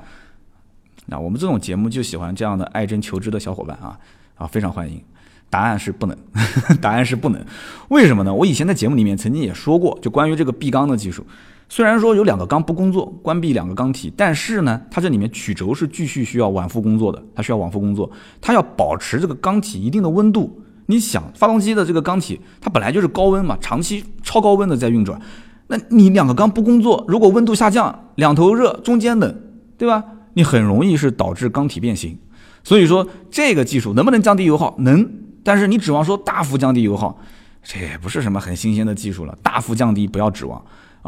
[1.05, 3.97] 那我们这种节目就喜欢这样的爱真求知的小伙伴啊
[4.35, 5.01] 啊，非常欢迎。
[5.49, 6.15] 答案是不能，
[6.79, 7.43] 答案是不能。
[7.87, 8.31] 为什么呢？
[8.31, 11.25] 我以前在节目里面曾经也说过，就关于这个闭缸的技术。
[11.71, 18.09] 虽然说有两个缸不工作，关闭两个缸体，但是呢，它这里面曲轴是继续需要往复工作的，它需要往复工作，
[18.41, 20.61] 它要保持这个缸体一定的温度。
[20.87, 25.21] 你想，发动机的这个缸体它本来就是高温嘛，长期超高温的在运转，
[25.67, 29.39] 那你两个缸不工作，如果温度下降，两头热，中间冷，
[29.77, 30.03] 对吧？
[30.33, 32.17] 你很容易是导致缸体变形。
[32.63, 34.73] 所以说，这个技术能不能降低油耗？
[34.79, 35.07] 能，
[35.43, 37.15] 但是你指望说大幅降低油耗，
[37.61, 39.37] 这也不是什么很新鲜的技术了。
[39.43, 40.59] 大幅降低不要指望。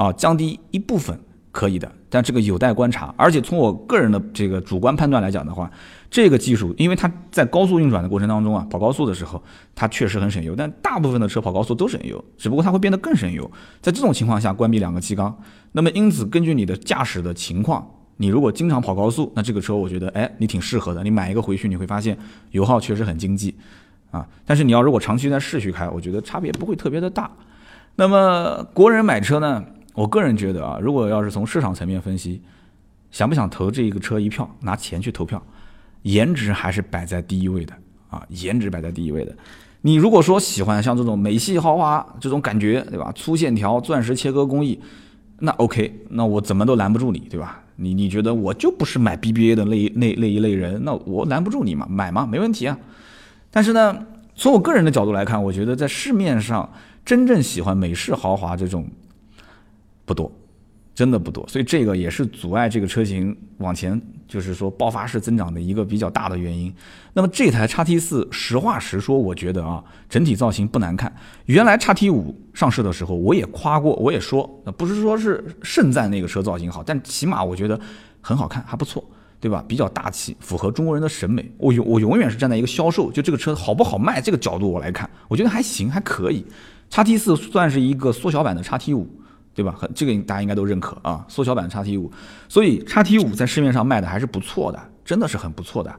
[0.01, 1.15] 啊，降低一部分
[1.51, 3.13] 可以的，但这个有待观察。
[3.15, 5.69] 而且从我个人的这个主观判断来讲的话，
[6.09, 9.39] 这个技术，因为它在高速运转的过程当中啊，跑高速的时候，
[9.75, 10.55] 它确实很省油。
[10.55, 13.49] 但大部分的车跑高速都省油，只不过它会变得更省油。
[13.79, 15.37] 在这种情况下，关闭两个气缸，
[15.73, 17.87] 那么因此根据你的驾驶的情况，
[18.17, 21.03] 你如果经常跑高速，那这个车我觉得，哎，你挺适合的。
[21.03, 22.17] 你买一个回去，你会发现
[22.49, 23.55] 油耗确实很经济
[24.09, 24.27] 啊。
[24.47, 27.29] 但是你要如果长期在市区开，我觉得差别不会特别的大。
[27.97, 29.63] 那么国人买车呢？
[29.93, 32.41] 我个人觉得啊，如果要是从市场层面分析，
[33.11, 35.41] 想不想投这一个车一票，拿钱去投票，
[36.03, 37.73] 颜值还是摆在第一位的
[38.09, 39.35] 啊，颜值摆在第一位的。
[39.81, 43.11] 你如果说喜欢像这种美系豪华这种感觉，对吧？
[43.15, 44.79] 粗线条、钻石切割工艺，
[45.39, 47.61] 那 OK，那我怎么都拦不住你，对吧？
[47.75, 52.77] 你你觉得我就不是买 BBA 的那那那一类人，那我拦不住你嘛，买嘛，没问题啊。
[53.49, 56.71] 但是呢，从我个人的角度来看，我觉得在市面上
[57.03, 58.87] 真正喜欢美式豪华这种。
[60.05, 60.31] 不多，
[60.93, 66.73] 真的不多，所以这个也是阻碍这个车型往前，就是说爆发式增长的一个比较大的原因。
[67.13, 71.13] 那么这台叉 T 四，实话实说，我觉得啊，整体造型不难看。
[71.45, 74.45] 原来叉 T 五上市的时候，我也夸过，我也说，
[74.77, 77.79] 不是说是盛赞那个车造型好，但起码我觉得
[78.21, 79.03] 很好看，还不错，
[79.39, 79.63] 对吧？
[79.67, 81.49] 比较大气，符合中国人的审美。
[81.57, 86.45] 我永我永远是站在一个销售，就这个车好不好卖这个角度我来看，我觉得还行，还可以。
[86.89, 89.07] 叉 T 四算是一个缩小版的叉 T 五。
[89.53, 89.75] 对吧？
[89.77, 92.11] 很这个大家应该都认可啊，缩小版叉 T 五，
[92.47, 95.93] 所以叉 T 五在市面上卖的还是不错的，真的是很不错的。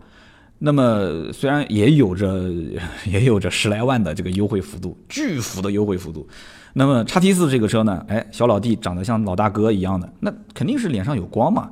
[0.58, 2.48] 那么虽然也有着
[3.04, 6.26] 也有着十来万的这个优惠幅度，巨幅的优惠幅度。
[6.74, 11.70] 那么叉 T 四这个车呢，哎，小老弟长得像老大哥一样的，那肯定是脸上有光嘛。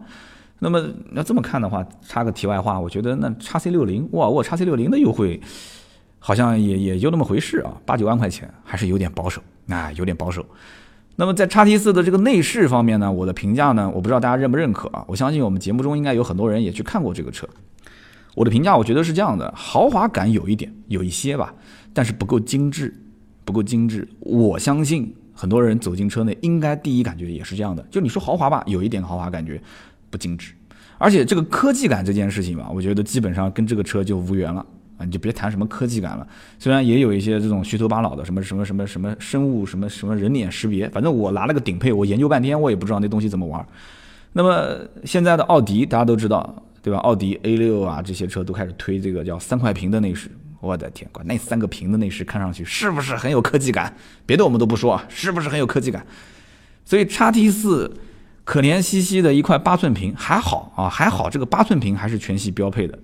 [0.58, 5.40] 那么要这么看的话，插个题外话，我觉得那叉 C 六零，哇，我叉 C 六零的优惠
[6.18, 10.44] 好像也也就那么回事啊，八九万块钱还是有点保守，啊，有点保守。
[11.20, 15.04] 那么在叉 T 四的这个内饰方面呢，我的评价呢，我不知道大家认不认可啊。
[15.06, 17.46] 我相信我们节目中应该有很多人也去看过这个车。
[18.34, 21.54] 我的评价，我觉得是这样的：豪华感有一点，有一些吧，
[21.92, 22.98] 但是不够精致，
[23.44, 24.08] 不够精致。
[24.20, 27.86] 我相信很多人走进车内，应该第一感觉也是这样的。
[27.90, 29.60] 就你说豪华吧，有一点豪华感觉，
[30.08, 30.54] 不精致。
[30.96, 34.64] 而且这个科技感这件事情吧，我觉得基本上跟这个车就无缘了
[35.00, 35.04] 啊！
[35.04, 36.26] 你就别谈什么科技感了。
[36.58, 43.66] 虽然也有一些这种虚头巴脑的，什么什么什么什么生物什么什么人脸识别，反正我拿了个顶配，我研究半天，我也不知道那东西怎么玩。
[44.34, 46.62] 那么现在的奥迪大家都知道。
[46.82, 46.98] 对吧？
[47.00, 50.30] 奥迪 A 六啊，这些车都开始推这个叫三块屏的内饰。
[50.62, 53.94] 我的天，管那三个屏的内饰看上去是不是很有科技感？
[54.24, 56.02] 别的我们都不说，是不是很有科技感？
[56.86, 57.94] 所以叉 T 四
[58.44, 62.98] 可怜兮兮的一块八寸屏还好啊，还好这个八寸屏还是全系标配的，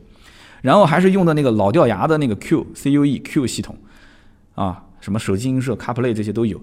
[0.62, 3.77] 然后还是用的那个老掉牙的那个 Q C U E Q 系统
[4.55, 6.61] 啊，什么手机音摄、CarPlay 这些都有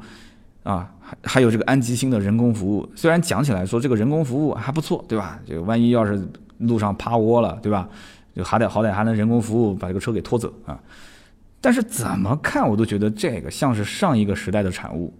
[0.63, 2.89] 啊，还还有这个安吉星的人工服务。
[2.95, 5.39] 虽然讲起来说这个人工服务还不错，对吧？
[5.45, 6.21] 这个万一要是
[6.59, 7.87] 路上趴窝了，对吧？
[8.35, 10.79] 就好歹好歹还能人工服务把这个车给拖走啊！
[11.61, 15.13] 但是怎么看我都觉得这个像是上一个时代的产物，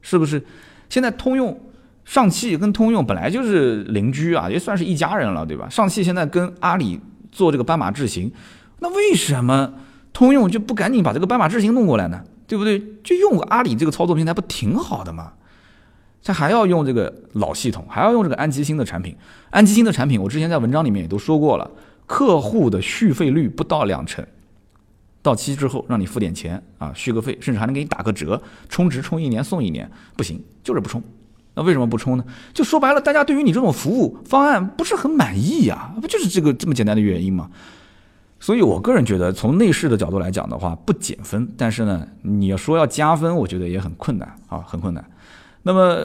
[0.00, 0.40] 是不是？
[0.88, 1.60] 现在通用、
[2.04, 5.68] 上汽跟通用本来就是邻居啊，也算是一家人了，对吧？
[5.68, 7.00] 上汽现在跟阿里
[7.36, 8.32] 做这个斑马智行，
[8.78, 9.74] 那为什么
[10.14, 12.24] 通用就不赶紧把这个斑马智行弄过来呢？
[12.46, 12.82] 对不对？
[13.04, 15.34] 就用阿里这个操作平台不挺好的吗？
[16.24, 19.14] 他还要用这个老系统，还要用这个安吉星的产品。
[19.50, 21.70] 安吉星的产品，我之前在文章里面也都说过了，
[22.06, 24.24] 客户的续费率不到两成，
[25.22, 31.02] 到期之后让你付点钱啊，续个费，甚至还能给你打个折，充值充一年送一年，不行，就是不充。
[31.56, 32.24] 那为什么不充呢？
[32.54, 37.50] 就说白了，大家对于你这种服务方案不是很满意呀，不就是这个这么简单的原因吗？
[38.38, 45.02] 所以我个人觉得，从内饰的角度来讲的话，不减分，但是呢，你要说要加分，我觉得也很困难啊，很困难。
[45.62, 46.04] 那么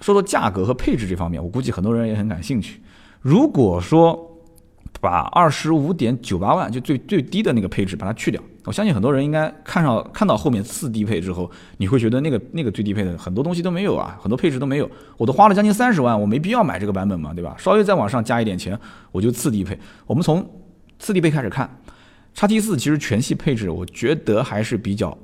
[0.00, 2.80] 说到价格和配置这方面，我估计很多人也很感兴趣。
[3.20, 4.40] 如果说
[5.00, 14.88] 把二十五点九八万就最最低的那个配置把它去掉，我相信很多人应该看上看到后面次低配之后，你会觉得那个那个最低配的很多东西都没有啊，很多配置都没有。
[15.16, 17.56] 我都花了将近三十万，我没必要买这个版本嘛，对吧？
[17.58, 18.78] 稍微再往上加一点钱，
[19.10, 19.78] 我就次低配。
[20.06, 20.48] 我们从
[20.98, 21.68] 次低配开始看，
[22.34, 25.16] 叉 T 四其实全系配置我觉得还是比较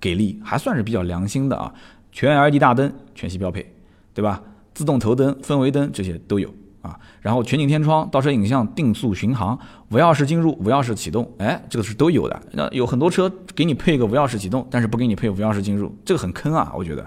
[0.00, 1.72] 给力，还算是比较良心的啊。
[2.12, 3.74] 全 LED 大灯全系标配，
[4.14, 4.42] 对吧？
[4.72, 6.52] 自动头灯、氛围灯这些都有
[6.86, 6.98] 啊。
[7.20, 9.58] 然后全景天窗、倒车影像、定速巡航、
[9.90, 12.40] 无钥匙进入、无钥匙启动，哎，这个是都有的。
[12.52, 17.04] 那有很多车给你配个无钥匙启动，但是不给你配无钥匙进入，这个很坑啊，我觉得。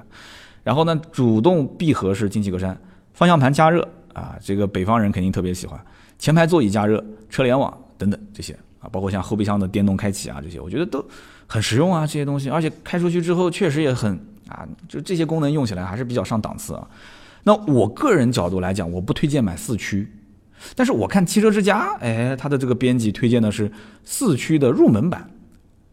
[0.64, 2.76] 然后呢，主动闭合式进气格栅，
[3.14, 5.80] 方向盘加热啊，这个北方人肯定特别喜欢。
[6.18, 11.04] 前排座椅加热、车联网等等这些啊，包括像后备箱的电动开启啊，这些我觉得都
[11.48, 14.20] 很实用啊，这些东西，而且开出去之后确实也很。
[14.50, 16.88] 啊，就这些功能用起来还是比较上档次啊。
[17.50, 20.08] 那我个人角度来讲，我不推荐买四驱，
[20.76, 23.72] 但是我看汽车之家，哎，它的这个编辑推荐的是
[24.04, 25.28] 四驱的入门版，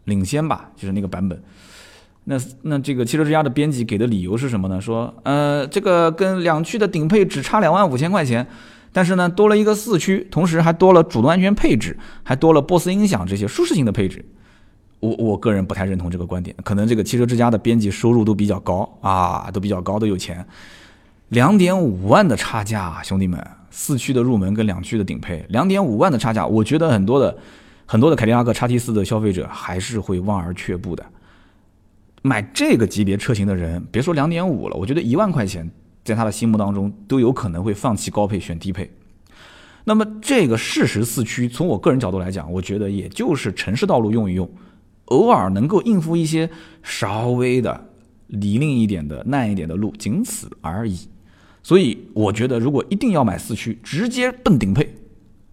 [0.05, 1.43] 领先吧，就是那个版本。
[2.25, 4.79] 那那这个汽车之家的编辑给的理由是什么呢？
[4.79, 8.47] 说，呃，这个跟两驱的顶配只差两万五千块钱，
[8.93, 14.23] 但是呢，多了一个四驱，同时还多了主动安全配置，还多了 BOSS 音响这些舒适性的配置。
[15.01, 20.47] 我我个人不太认同这个观点，可能这个汽车之家的编辑收入都比较高啊，都比较高，都有钱。
[21.29, 27.37] 两点五万的差价，兄弟们，四驱的入门跟两驱的顶配，两点五万的差价，我觉得很多的
[27.85, 31.05] 很多的凯迪拉克叉 T 四的消费者还是会望而却步的。
[32.23, 35.69] 买这个级别车型的人，别说两点五了，我觉得一万块钱
[36.05, 38.91] 在他的心目当中都有可能会放弃高配选低配。
[39.85, 44.49] 那么这个适时四驱，从我个人角度来讲，我觉得也就是城市道路用一用。
[45.07, 46.51] 偶尔能够应付一些
[46.83, 47.89] 稍微的
[48.27, 50.99] 泥泞一点的、烂一点的路，仅此而已。
[51.67, 54.89] 所以我觉得，如果一定要买四驱，直接奔顶配，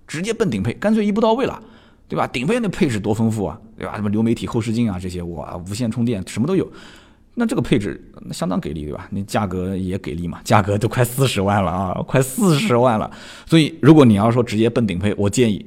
[0.06, 1.60] 直接奔顶配，干脆一步到位了，
[2.08, 2.28] 对吧？
[2.28, 3.96] 顶配那配置多丰富啊，对吧？
[3.96, 6.72] 什么流媒体、后视镜啊这些，哇，无线充电什么都有。
[7.34, 9.08] 那这个配置那相当给力，对吧？
[9.10, 13.10] 你价格也给力嘛，价格都快四十万了啊，快四十万了。
[13.48, 15.66] 所以如果你要说直接奔顶配，我建议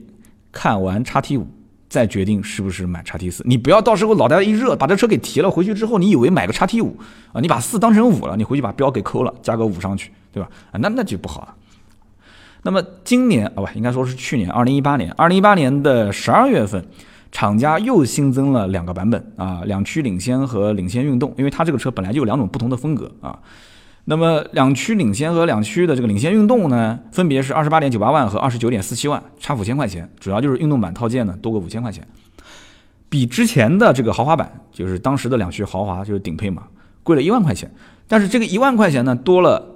[0.52, 1.44] 看完叉 T 五。
[1.88, 6.98] 再决定是不是买叉 T 四，你不要到时候脑袋一热把这车给提了回去之后，你以为买个叉 T 五
[7.32, 10.51] 啊，你把四当成五了，你回去把标给抠了，加个五上去，对吧？
[10.70, 11.55] 啊，那那就不好了。
[12.62, 16.85] 那么今年啊不，应该说是去年，二零一八年，二零一八年的十二月份，
[17.33, 23.38] 厂家又新增了两个版本啊，两驱领先和领先运动，因为它这个车本来就有两种不同的风格啊。
[24.05, 32.07] 那么两驱领先和两驱的这个领先运动呢，分别是二十八点九八万和二十九点四七万，差五千块钱，主要就是运动版套件呢多个五千块钱，
[33.09, 36.64] 比之前的这个豪华版，就是当时的两驱豪华就是顶配嘛，
[37.03, 37.72] 贵了一万块钱。
[38.09, 39.76] 但是这个一万块钱呢，多了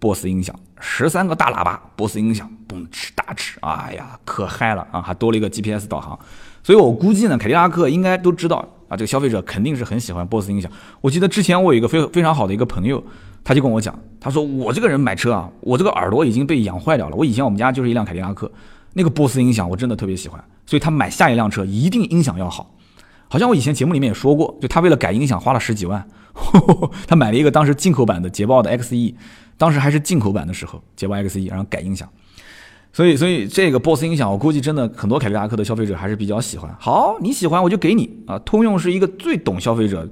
[0.00, 5.02] BOSS 音响，十三个大喇叭，BOSS 音响，嘣哧大哧，哎呀，可嗨了啊！
[5.02, 6.18] 还多了一个 GPS 导航。
[6.62, 10.70] 所以我估计呢，凯迪拉克应该都知道啊，这个消费者肯定是很喜欢 BOSS 音响。
[11.00, 13.02] 我记得之前我有一个非非常好的一个朋友，
[13.42, 17.16] 他就跟我讲，他说我这个人买车啊，我这个耳朵已经被养坏掉了。
[17.16, 18.50] 我以前我们家就是一辆凯迪拉克，
[18.92, 22.74] 那个 BOSS 音响我真的特别喜欢，所以他买下一辆车一定音响要好。
[23.30, 26.06] 好像我以前节目里面也说过，就他为了改音响花了十几万，
[27.06, 29.14] 他买了一个当时进口版的捷豹的 XE，
[29.58, 32.08] 当时还是进口版的时候，捷豹 XE，然后改音响。
[32.90, 36.74] 所以，所以这个 BOSS 音响，我估计真的很多凯迪拉克的消费者还是比较喜欢。
[36.80, 38.38] 好，你喜欢我就给你啊。
[38.38, 40.08] 通用是一个最懂消费者，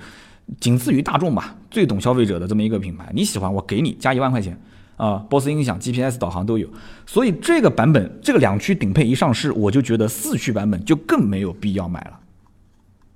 [0.60, 3.10] 仅次于大众吧，最懂消费者的这么一个品牌。
[3.14, 4.60] 你喜欢我给你加一万块钱
[4.96, 6.68] 啊，BOSS 音响、GPS 导航都有。
[7.06, 12.20] 所以这个版本，这个两驱顶配一上市，我就觉得四驱版本就更没有必要买了。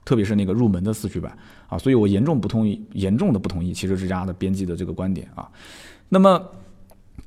[0.05, 1.37] 特别是那个入门的四驱版
[1.69, 5.47] 啊，所以我严重不同意，严重的不同意汽车之家的编辑的这个观点啊。
[6.13, 6.51] 那么，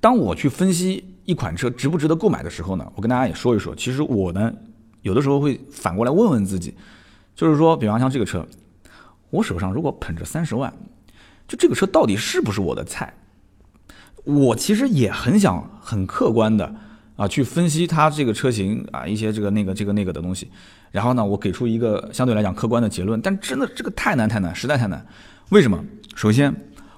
[0.01, 4.53] 当我去分析一款车值不值得购买的时候呢，我跟大家也说一说，其实我呢，
[5.01, 6.75] 有的时候会反过来问问自己，
[7.33, 8.45] 就是说，比方像这个车，
[9.29, 10.71] 我手上如果捧着三十万，
[11.47, 13.13] 就这个车到底是不是我的菜？
[14.25, 16.75] 我其实也很想很客观的
[17.15, 20.49] 啊去分析它这个车型啊一些这个那个这个那个的东西。
[20.91, 25.05] 然后呢，我给出一个相对来讲客观的结论，但真的这个太难太难，实在太难。
[25.49, 25.83] 为什么？
[26.15, 26.53] 首先，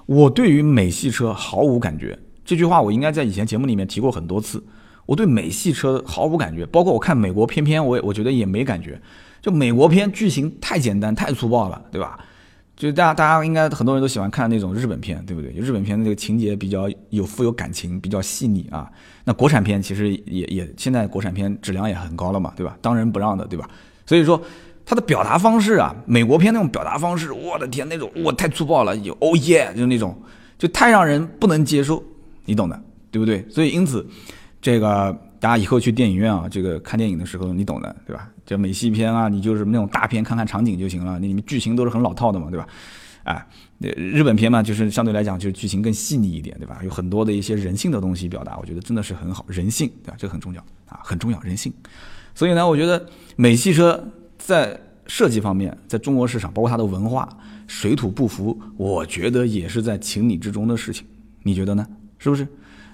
[0.06, 2.18] 我对于美系车毫无感觉。
[2.44, 4.62] 这句话我应该在以前节目里面提过很多次。
[5.04, 9.00] 我对美系车毫无感觉，包括我看美国片片，我也我觉得也没感觉。
[9.40, 12.18] 就美国片剧情太简单太粗暴了，对吧？
[12.76, 15.50] 就大家大家应该很多人都喜欢看那种日本片，对不对？
[15.52, 18.90] 日本片的这个情节比较有富有感情，比较细腻啊。
[19.24, 22.76] 那国产片其实也也现在国产片质量也很高了嘛，对吧？
[22.82, 23.70] 当仁不让的，对吧？
[24.04, 24.42] 所以说，
[24.86, 30.16] 他的表达方式啊，美国片那种表达方式，我的天，那种哇太粗暴了，有哦耶，就那种，
[30.56, 32.00] 就太让人不能接受，
[32.44, 33.44] 你懂的，对不对？
[33.50, 34.06] 所以因此，
[34.62, 38.28] 这个大家以后去电影院啊，这个看电影的时候，你懂的，对吧？
[38.46, 42.68] 就美系片啊，你就是那种大片，看看场景就行了，你里面剧情都是很老套的嘛，对吧？
[43.24, 43.44] 哎，
[43.80, 46.78] 日本片嘛，就是相对来讲，就是剧情更细腻一点，对吧？
[46.84, 50.14] 有很多的一些人性的东西表达，我觉得真的是很好，人性，对吧？
[50.16, 51.72] 这个很重要啊，很重要，人性。
[52.36, 54.08] 所以呢，我觉得美系车
[54.46, 54.78] 在
[55.08, 57.28] 设计方面，在中国市场，包括它的文化
[57.66, 61.04] 水土不服，我觉得也是在情理之中的事情。
[61.42, 61.84] 你觉得呢？
[62.16, 62.46] 是不是？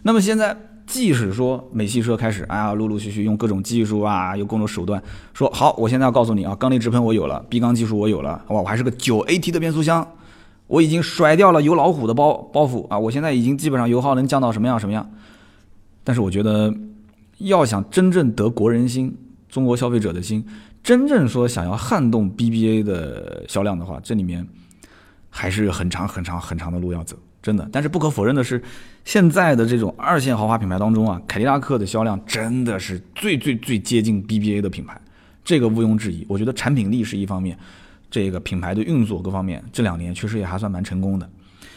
[0.03, 5.03] 那么现在，即使说美系车开始，哎呀，陆陆续续用各种技术啊，用各种手段，
[5.35, 10.11] 说好，我现在要告诉你啊，缸内直喷我有了，闭缸技术我有了，哇，我还是个九 AT 的变速箱，
[10.69, 15.07] 我已经甩掉了油老虎的包包袱啊，我现在已经基本上油耗能降到什么样什么样。
[16.03, 16.75] 但是我觉得，
[17.41, 19.15] 要想真正得国人心。
[19.49, 20.43] 中国消费者的心，
[20.83, 24.47] 真正说想要撼动 BBA 的销量的话，这里面
[25.31, 27.69] 还是很长很长很长的路要走，真的。
[27.71, 28.61] 但是不可否认的是，
[29.05, 35.01] 现在的这种二线豪华品牌当中啊，凯迪拉克的销量真的是最最最接近 BBA 的品牌，
[35.45, 36.27] 这个毋庸置疑。
[36.29, 37.57] 我觉得产品力是一方面，
[38.11, 41.31] 这个品牌的运作各方面，这两年确实也还算蛮成功的。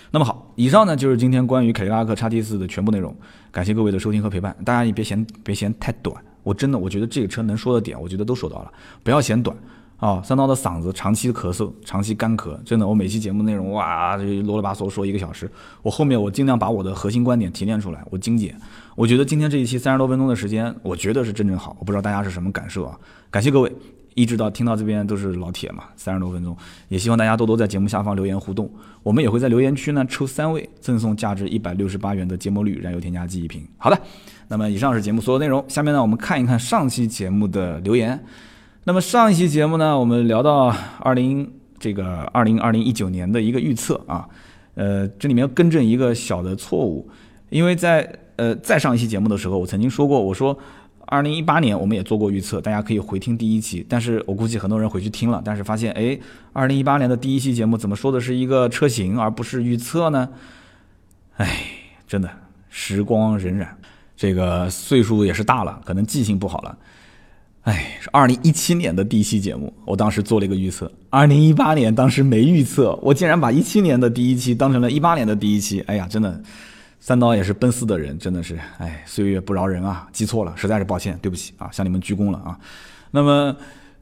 [0.09, 3.15] 那么好，以上呢就是今天关于凯迪拉克 XT4 的全部内容，
[3.51, 4.55] 感谢各位的收听和陪伴。
[4.65, 6.15] 大家也别嫌别嫌太短。
[6.45, 8.71] 我真的，我觉得这个车能说的点，我觉得都说到了，
[9.03, 9.57] 不要嫌短
[9.97, 10.21] 啊！
[10.23, 15.49] 三刀的嗓子长期咳嗽，长期干咳，真的，我每期节目内容哇，这啰里吧嗦说一个小时，
[15.81, 18.55] 我后面我尽量把我的核心观点提炼出来，我精简。
[18.95, 22.97] 我觉得今天这一期三十多分钟的时间，我觉得是真正好，我不知道大家是什么感受啊？
[23.31, 23.71] 感谢各位。
[24.17, 26.55] 一直到听到这边都是老铁嘛，三十多分钟，
[26.87, 28.71] 也希望大家多多在节目下方留言互动。
[29.03, 33.67] 我们也会在留言区呢抽三位赠送价值一百六十八元的节末绿燃油添加剂一瓶。
[33.77, 34.01] 好的，
[34.47, 38.23] 那么以上是节目所有内容，下面呢我们看一看上期节目的留言。
[38.83, 44.27] 那么上一期节目呢，我们聊到二零这个二零二零一九年的一个预测啊，
[44.75, 47.09] 呃，这里面更正一个小的错误，
[47.49, 50.57] 因为在呃再上一期节目的时候，我曾经说过，我说。
[51.07, 53.85] 二零一八年我们也做过预测，大家可以回听第一期。
[53.87, 56.17] 但是我估计很多人回去听了，但是发现，哎，
[56.51, 60.27] 二零一八年的第一期节目怎么说的是一个车型，而不是预测呢？
[61.37, 61.47] 哎，
[62.07, 62.27] 真的，
[62.71, 63.67] 时光荏苒，
[64.15, 66.77] 这个岁数也是大了，可能记性不好了。
[67.63, 70.91] 哎，是二零一七年的第一期节目，我当时做了一个预测。
[71.09, 75.81] 二零一八年当时没预测，我竟然把一七年的第一期当成了一八年的第一期。
[75.87, 76.41] 哎呀，真的。
[76.97, 82.57] 三刀也是奔四的人，真的是，哎，岁月不饶人啊，记错了，实在是抱歉，对不起啊，向你们鞠躬了啊。
[83.11, 83.55] 那么，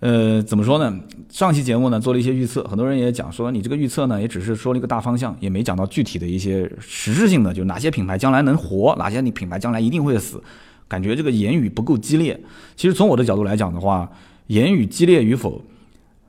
[0.03, 0.99] 呃，怎么说呢？
[1.29, 10.43] 上期节目呢做了一些预测，很多人也讲说，你这个预测呢也只是说了一个大方向，也没讲到具体的一些实质性的，就哪些品牌将来能活，哪些你品牌将来一定会死，
[10.89, 12.37] 感觉这个言语不够激烈。
[12.75, 14.11] 其实从我的角度来讲的话，
[14.47, 15.61] 言语激烈与否，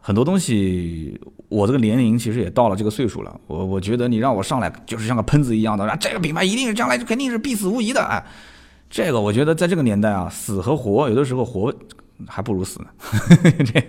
[0.01, 3.41] 很多东西，我这个年龄其实也到了这个岁数了。
[3.49, 8.01] 我我觉得你让我上来就是像个喷子一样的，这个品牌一定是将来肯定是必死无疑的。
[8.05, 8.25] 哎，
[8.89, 11.75] 这个我觉得在这个年代啊，死和活有的时候活
[12.27, 12.87] 还不如死呢。
[13.65, 13.85] 这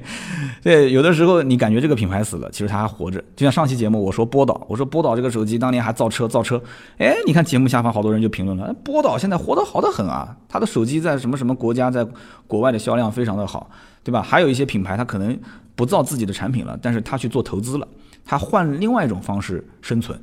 [0.62, 3.24] 这有的时候你感觉这个品牌死了，其实它还活着。
[3.36, 6.62] 就像上期节目我说波导，我说波导这个手机当年还造车造车，
[6.98, 12.06] 哎，你看节目下方好多人就评论了，波导现在活得好得很啊，他的手机在什么什么国家在
[12.48, 13.70] 国外的销量非常的好，
[14.04, 14.22] 对吧？
[14.22, 15.38] 还有一些品牌它可能。
[15.78, 17.86] 不造自己的产品了，但是他去做投资了，
[18.24, 20.18] 他换另外一种方式生存，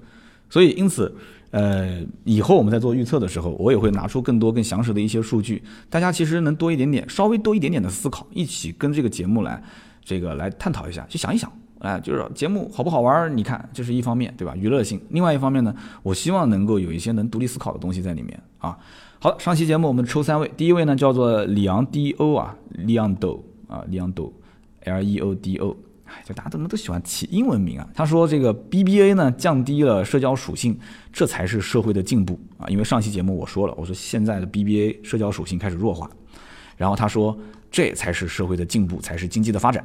[0.48, 1.14] 所以因此，
[1.52, 9.62] 呃，以后我们在做预测的时候，我也会拿出更多更详实的一些数据，大家其实能多一点点，稍微多一点点的思考，一起跟这个节目来，
[10.02, 13.36] 这个来探讨一下，去想一想，哎，就是节目好不好玩？
[13.36, 14.56] 你看，这是一方面，对吧？
[14.56, 15.00] 娱乐性。
[15.10, 18.76] 另外一方面呢，我希望能够有一些能独立思考的东西在里面啊。
[19.18, 24.32] 好，上期节目我们抽三位，第一位呢叫做里昂 D O 啊，里昂豆啊，里昂豆。
[24.84, 25.76] L E O D O，
[26.24, 27.88] 就大家怎么都喜欢起英文名啊？
[27.94, 30.78] 他说这个 B B A 呢降低了社交属性，
[31.12, 32.68] 这才是社会的进步啊！
[32.68, 36.10] 因为上期节目我说了，我说现在的 B B A 社交属性开始弱化，
[36.76, 37.38] 然后他说
[37.70, 39.84] 这才是社会的进步，才是经济的发展。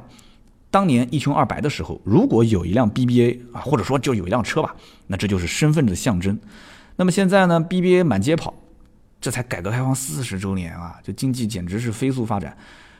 [0.70, 4.76] 当年一穷二白的时候，如果有一辆 B B A 啊，或者说就有一辆车吧，
[5.06, 6.38] 那这就是身份的象征。
[6.96, 8.52] 那么现在呢，B B A 满街跑，
[9.20, 12.54] 这才改革开放四十周年啊，这经济简直是飞速发展。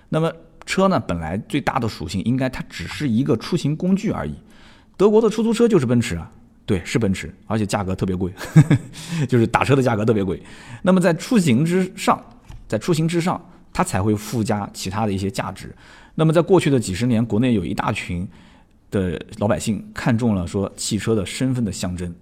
[0.09, 0.33] 那么
[0.69, 4.35] 车呢，本来最大的属性应该它只是一个出行工具而已。
[4.99, 6.31] 德国的出租车就是奔驰啊，
[6.67, 8.31] 对，是奔驰，而且价格特别贵，
[9.27, 10.43] 就是打车的价格特别贵。
[10.83, 12.23] 那么在出行之上，
[12.69, 13.43] 在出行之上，
[13.73, 15.75] 它才会附加其他的一些价值。
[16.17, 18.29] 那么在过去的几十年，国内有一大群
[18.91, 22.15] 的老百姓看中了说汽车的身份的象征，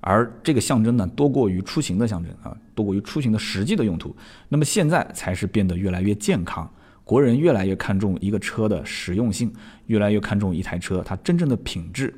[0.00, 4.14] 而这个象征呢，多过于出行的象征啊，多过于出行的实际的用途。
[4.50, 6.70] 那么现在才是变得越来越健康。
[7.04, 9.52] 国人越来越看重一个车的实用性，
[9.86, 12.12] 越来越看重一台车它真正的品质。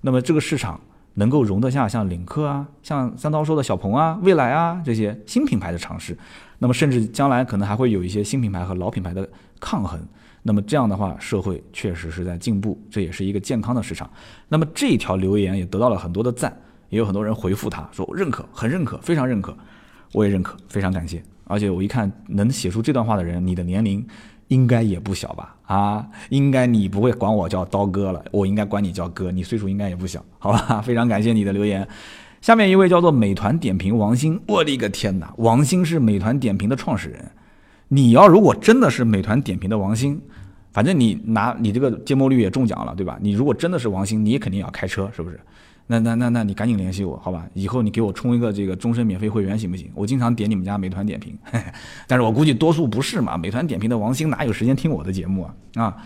[0.00, 0.80] 那么这个市场
[1.14, 6.16] 能够容得下像领克啊、像三刀说的小鹏啊、蔚来啊这些新品牌的尝试。
[6.58, 9.28] 那么甚至将来可能还会有一些新品牌和老品牌的
[9.60, 10.00] 抗衡。
[10.42, 14.10] 那么这样的话，社会确实是在进步，这也是一个健康的市场。
[14.48, 16.52] 那么这一条留言也得到了很多的赞，
[16.88, 19.56] 也有很多人回复他说认可，很认可，非常认可。
[20.12, 21.22] 我也认可，非常感谢。
[21.44, 24.04] 而且我一看能写出这段话的人，你的年龄。
[24.48, 25.56] 应该也不小吧？
[25.64, 29.32] 啊，应该你不会管我叫刀哥了，我应该管你叫哥。
[29.32, 30.78] 你岁数应该也不小，好吧？
[30.84, 31.88] 非常感谢你的留言。
[32.42, 35.32] 下面一位叫做美团点评王鑫，我的个天哪！
[35.38, 37.30] 王鑫是美团点评的创始人。
[37.88, 40.20] 你要如果真的是美团点评的王鑫，
[40.70, 43.18] 反正你拿你这个芥末绿也中奖了，对吧？
[43.22, 45.40] 你如果真的是王鑫，你肯定要开车，是不是？
[45.88, 47.46] 那那那那你赶紧联系我，好吧？
[47.54, 49.90] 以后你给我充一个这个终身免费会员行不行？
[49.94, 51.36] 我经常点你们家美团点评，
[52.06, 53.36] 但是我估计多数不是嘛。
[53.36, 55.54] 美团点评的王兴哪有时间听我的节目啊？
[55.74, 55.96] 啊，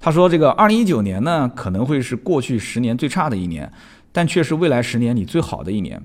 [0.00, 3.70] 他说这个二零一九年呢可能会是过去十年最差的一年，
[4.12, 6.00] 但却是未来十年里最好的一年。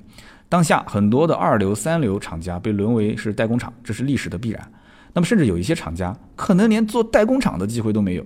[0.50, 4.72] 当下很多的二流、三流厂家被沦为是代工厂，这是历史的必然。
[5.14, 8.26] 那么甚至有一些厂家可能连做代工厂的机会都没有。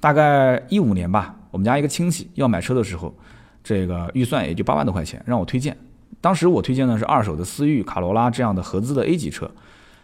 [0.00, 3.14] 大概一五年吧，我们家一个亲戚要买车的时候。
[3.64, 5.76] 这个预算也就八万多块钱，让我推荐。
[6.20, 9.50] 当时我推荐的是二手的思域、卡罗拉这样的合资的 A 级车。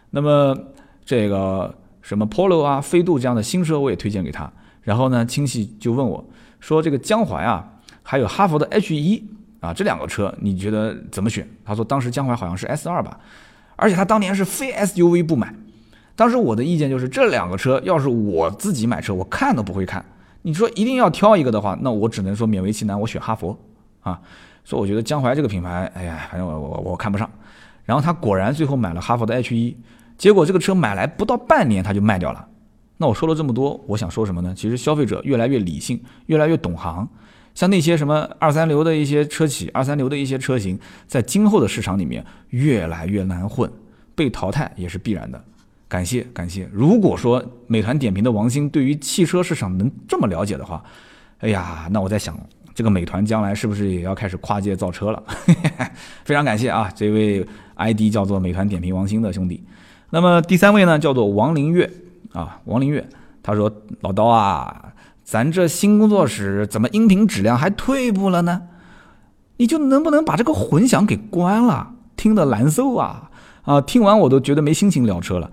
[0.09, 0.57] 那么
[1.05, 4.51] 这个什么 Polo 啊、飞度这样的新车我也推荐给他。
[4.81, 6.23] 然后呢，亲戚就问我
[6.59, 9.23] 说：“这个江淮啊，还有哈佛的 H 一
[9.59, 13.19] 啊，这两个车你觉得怎么选？”他说当时江淮好像是 S 二吧，
[13.75, 15.53] 而且他当年是非 SUV 不买。
[16.15, 20.03] 当时我的意见就是这两个车要是我自己买车，我看都不会看。
[20.43, 23.57] 你说一定要挑一个的话，那我只能说勉为其难，我选哈佛
[24.01, 24.19] 啊。
[24.63, 27.29] 所以我觉得江淮这个品牌，哎呀，反正我我我看不上。
[27.83, 29.75] 然后他果然最后买了哈佛的 H 一，
[30.17, 32.47] 结果这个车买来不到半年他就卖掉了。
[32.97, 34.53] 那我说了这么多，我想说什么呢？
[34.55, 37.07] 其实消费者越来越理性，越来越懂行。
[37.55, 43.69] 像那些什么二三流的一些车企、二三流的一些车型，在今后的市场里面越来越难混，
[44.15, 45.43] 被淘汰也是必然的。
[45.91, 46.69] 感谢感谢。
[46.71, 50.81] 如果说美团点评的王兴对于汽车市场能这么了解的话，
[51.39, 52.39] 哎呀，那我在想，
[52.73, 55.21] 这个美团将来是不是也要开始跨界造车了？
[56.23, 59.61] 非常感谢啊，这位 ID 叫做美团点评王兴的兄弟。
[60.11, 61.91] 那么第三位呢，叫做王林月
[62.31, 63.05] 啊，王林月，
[63.43, 63.69] 他说
[63.99, 64.93] 老刀啊，
[65.25, 68.61] 咱这新工作室怎么音频质量还退步了呢？
[69.57, 71.95] 你就能不能把这个混响给关了？
[72.15, 73.29] 听得难受啊
[73.63, 73.81] 啊！
[73.81, 75.51] 听完我都觉得没心情聊车了。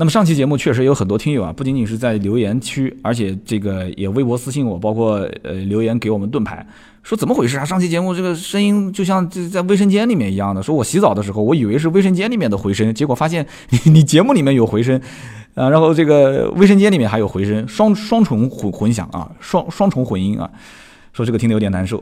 [0.00, 6.64] 那么上期节目确实有很多听友啊，不仅仅是在留言区，而且这个也微博私信我，包括呃留言给我们盾牌，
[7.02, 7.64] 说怎么回事啊？
[7.64, 14.96] 上期节目这个声音就像在在卫生间里面一样的，说我洗澡的时候，我以为是卫生间里面的回声，结果发现你你节目里面有回声，
[15.54, 20.48] 啊，然后这个卫生间里面还有回声，双双重混混响啊，双双重混音啊，
[21.12, 22.00] 说这个听得有点难受。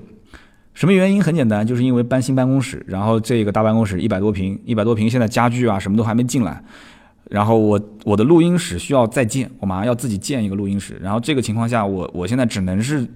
[0.75, 1.23] 什么原因？
[1.23, 6.63] 很简单，就是因为搬新办公室，然后这个大办公室一百多平，一百多平，现在家具啊什么都还没进来，
[7.31, 13.07] 然后我我的录音室需要再建，我马上要自己建一个录音室，然后这个情况下，我我现在只能是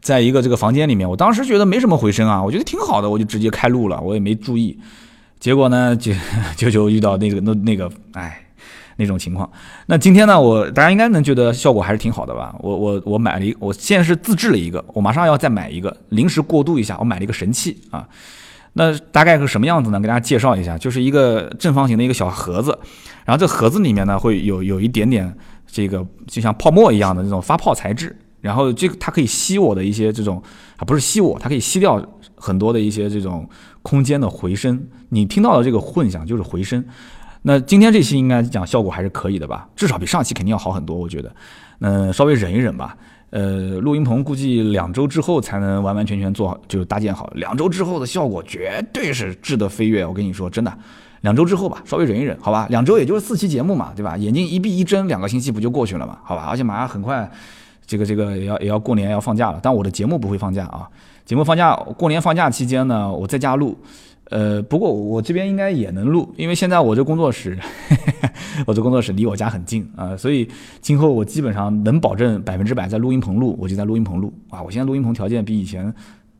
[0.00, 4.78] 在一个这个房间里面，我当时觉得没什么回声啊，我觉得挺好的，我就直接开录了，我也没注意，
[5.40, 6.12] 结果呢， 就
[6.56, 8.40] 就就遇到那个那那个，哎。
[8.96, 9.50] 那种情况，
[9.86, 12.54] 那今天呢，我大家应该能觉得效果还是挺好的吧？
[12.60, 18.08] 我我我买了一，我现在是自制了一个，我马上要再买一个，临时过渡一下，我买了一个神器啊。
[18.74, 19.98] 那大概是什么样子呢？
[19.98, 22.78] 给大家介绍一下，就是一个正方形的一个小盒子，
[23.24, 25.34] 然后这盒子里面呢会有有一点点
[25.66, 30.42] 这个就像泡沫一样的那种发泡材质，然后这个它可以吸我的一些这种
[30.76, 32.04] 啊不是吸我，它可以吸掉
[32.36, 33.48] 很多的一些这种
[33.82, 36.84] 空间的回声，你听到的这个混响就是回声。
[37.46, 41.34] 那今天这期应该讲效果还是可以的吧，至少比上期肯定要好很多，我觉得。
[41.80, 42.96] 嗯，稍微忍一忍吧。
[43.30, 47.30] 呃，录音棚估计两周之后才能完完全全做好，就搭建好。
[47.34, 50.72] 两周之后的效果绝对是质的飞跃，我跟你说，真的。
[51.24, 52.66] 两周之后吧，稍微忍一忍，好吧。
[52.68, 54.14] 两周也就是四期节目嘛，对吧？
[54.14, 56.46] 眼睛一闭一睁，两个星期不就过去了嘛，好吧。
[56.50, 57.28] 而且马上很快，
[57.86, 60.86] 这个这个也要也要过年要放假了，但我的节目不会放假啊。
[61.24, 63.74] 节目放假，过年放假期间呢，我在家录。
[64.30, 67.58] 呃，不过我这边应该也能录，因为现在我这工作室，
[68.66, 70.46] 我这工作室离我家很近啊，所以
[70.80, 74.62] 今后我基本上能保证百分之百在录音棚录，我就在录音棚录啊。
[74.62, 75.92] 我现在录音棚条件比以前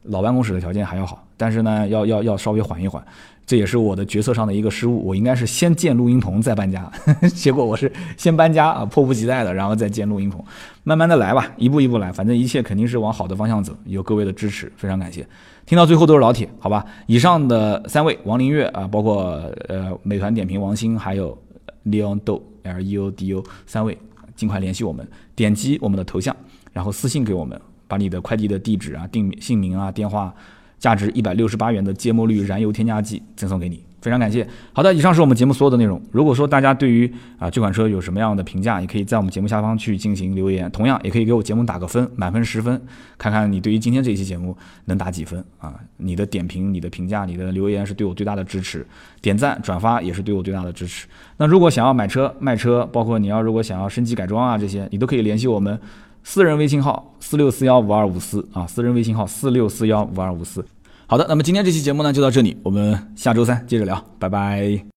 [0.03, 3.05] 老办公室的条件还要好，但是呢，要要要稍微缓一缓。
[3.47, 6.91] 这也是我的决策上的一个失误，我应该是先建录音棚再搬家，
[7.35, 10.43] 结果我是先搬家啊，迫不及待的，然后再建录音棚，
[10.83, 15.27] 慢慢的来吧，一步一步来，反正一切肯定是往好的方向走，有各位的支持，非常感谢。
[15.67, 16.85] 听到最后都是老铁，好吧？
[17.07, 21.37] 以上的三位王林月啊，包括呃美团点评王鑫，还有
[21.85, 23.99] Leon Do L E O D O 三位，
[24.35, 26.35] 尽快联系我们，点击我们的头像，
[26.73, 30.35] 然后私信给我们，把你的快递的地址啊、定姓名啊、电话。
[30.79, 34.47] 价值一百六十八元的芥末绿燃油添加剂赠送给你，非常感谢。
[34.73, 36.01] 好的，以上是我们节目所有的内容。
[36.13, 40.71] 如果说大家对于啊这款车有什么样的评价，也可以在我们节目下方去进行留言。
[40.71, 42.81] 同样，也可以给我节目打个分，满分十分，
[43.17, 44.57] 看看你对于今天这一期节目
[44.87, 45.75] 能打几分啊？
[45.97, 48.87] 你的点评、你的评价、你的留言是对我最大的支持，
[49.23, 51.07] 点赞、转发也是对我最大的支持。
[51.39, 55.79] 那如果想要买车、卖车，包括你要如果想要升级改装啊这些，你都可以联系我们
[56.25, 60.65] 私人微信号四六四幺五二五四啊，私人微信号四六四幺五二五四。
[61.07, 64.85] 好的，那么今天这期节目呢就到这里，我们下周三接着聊，拜拜。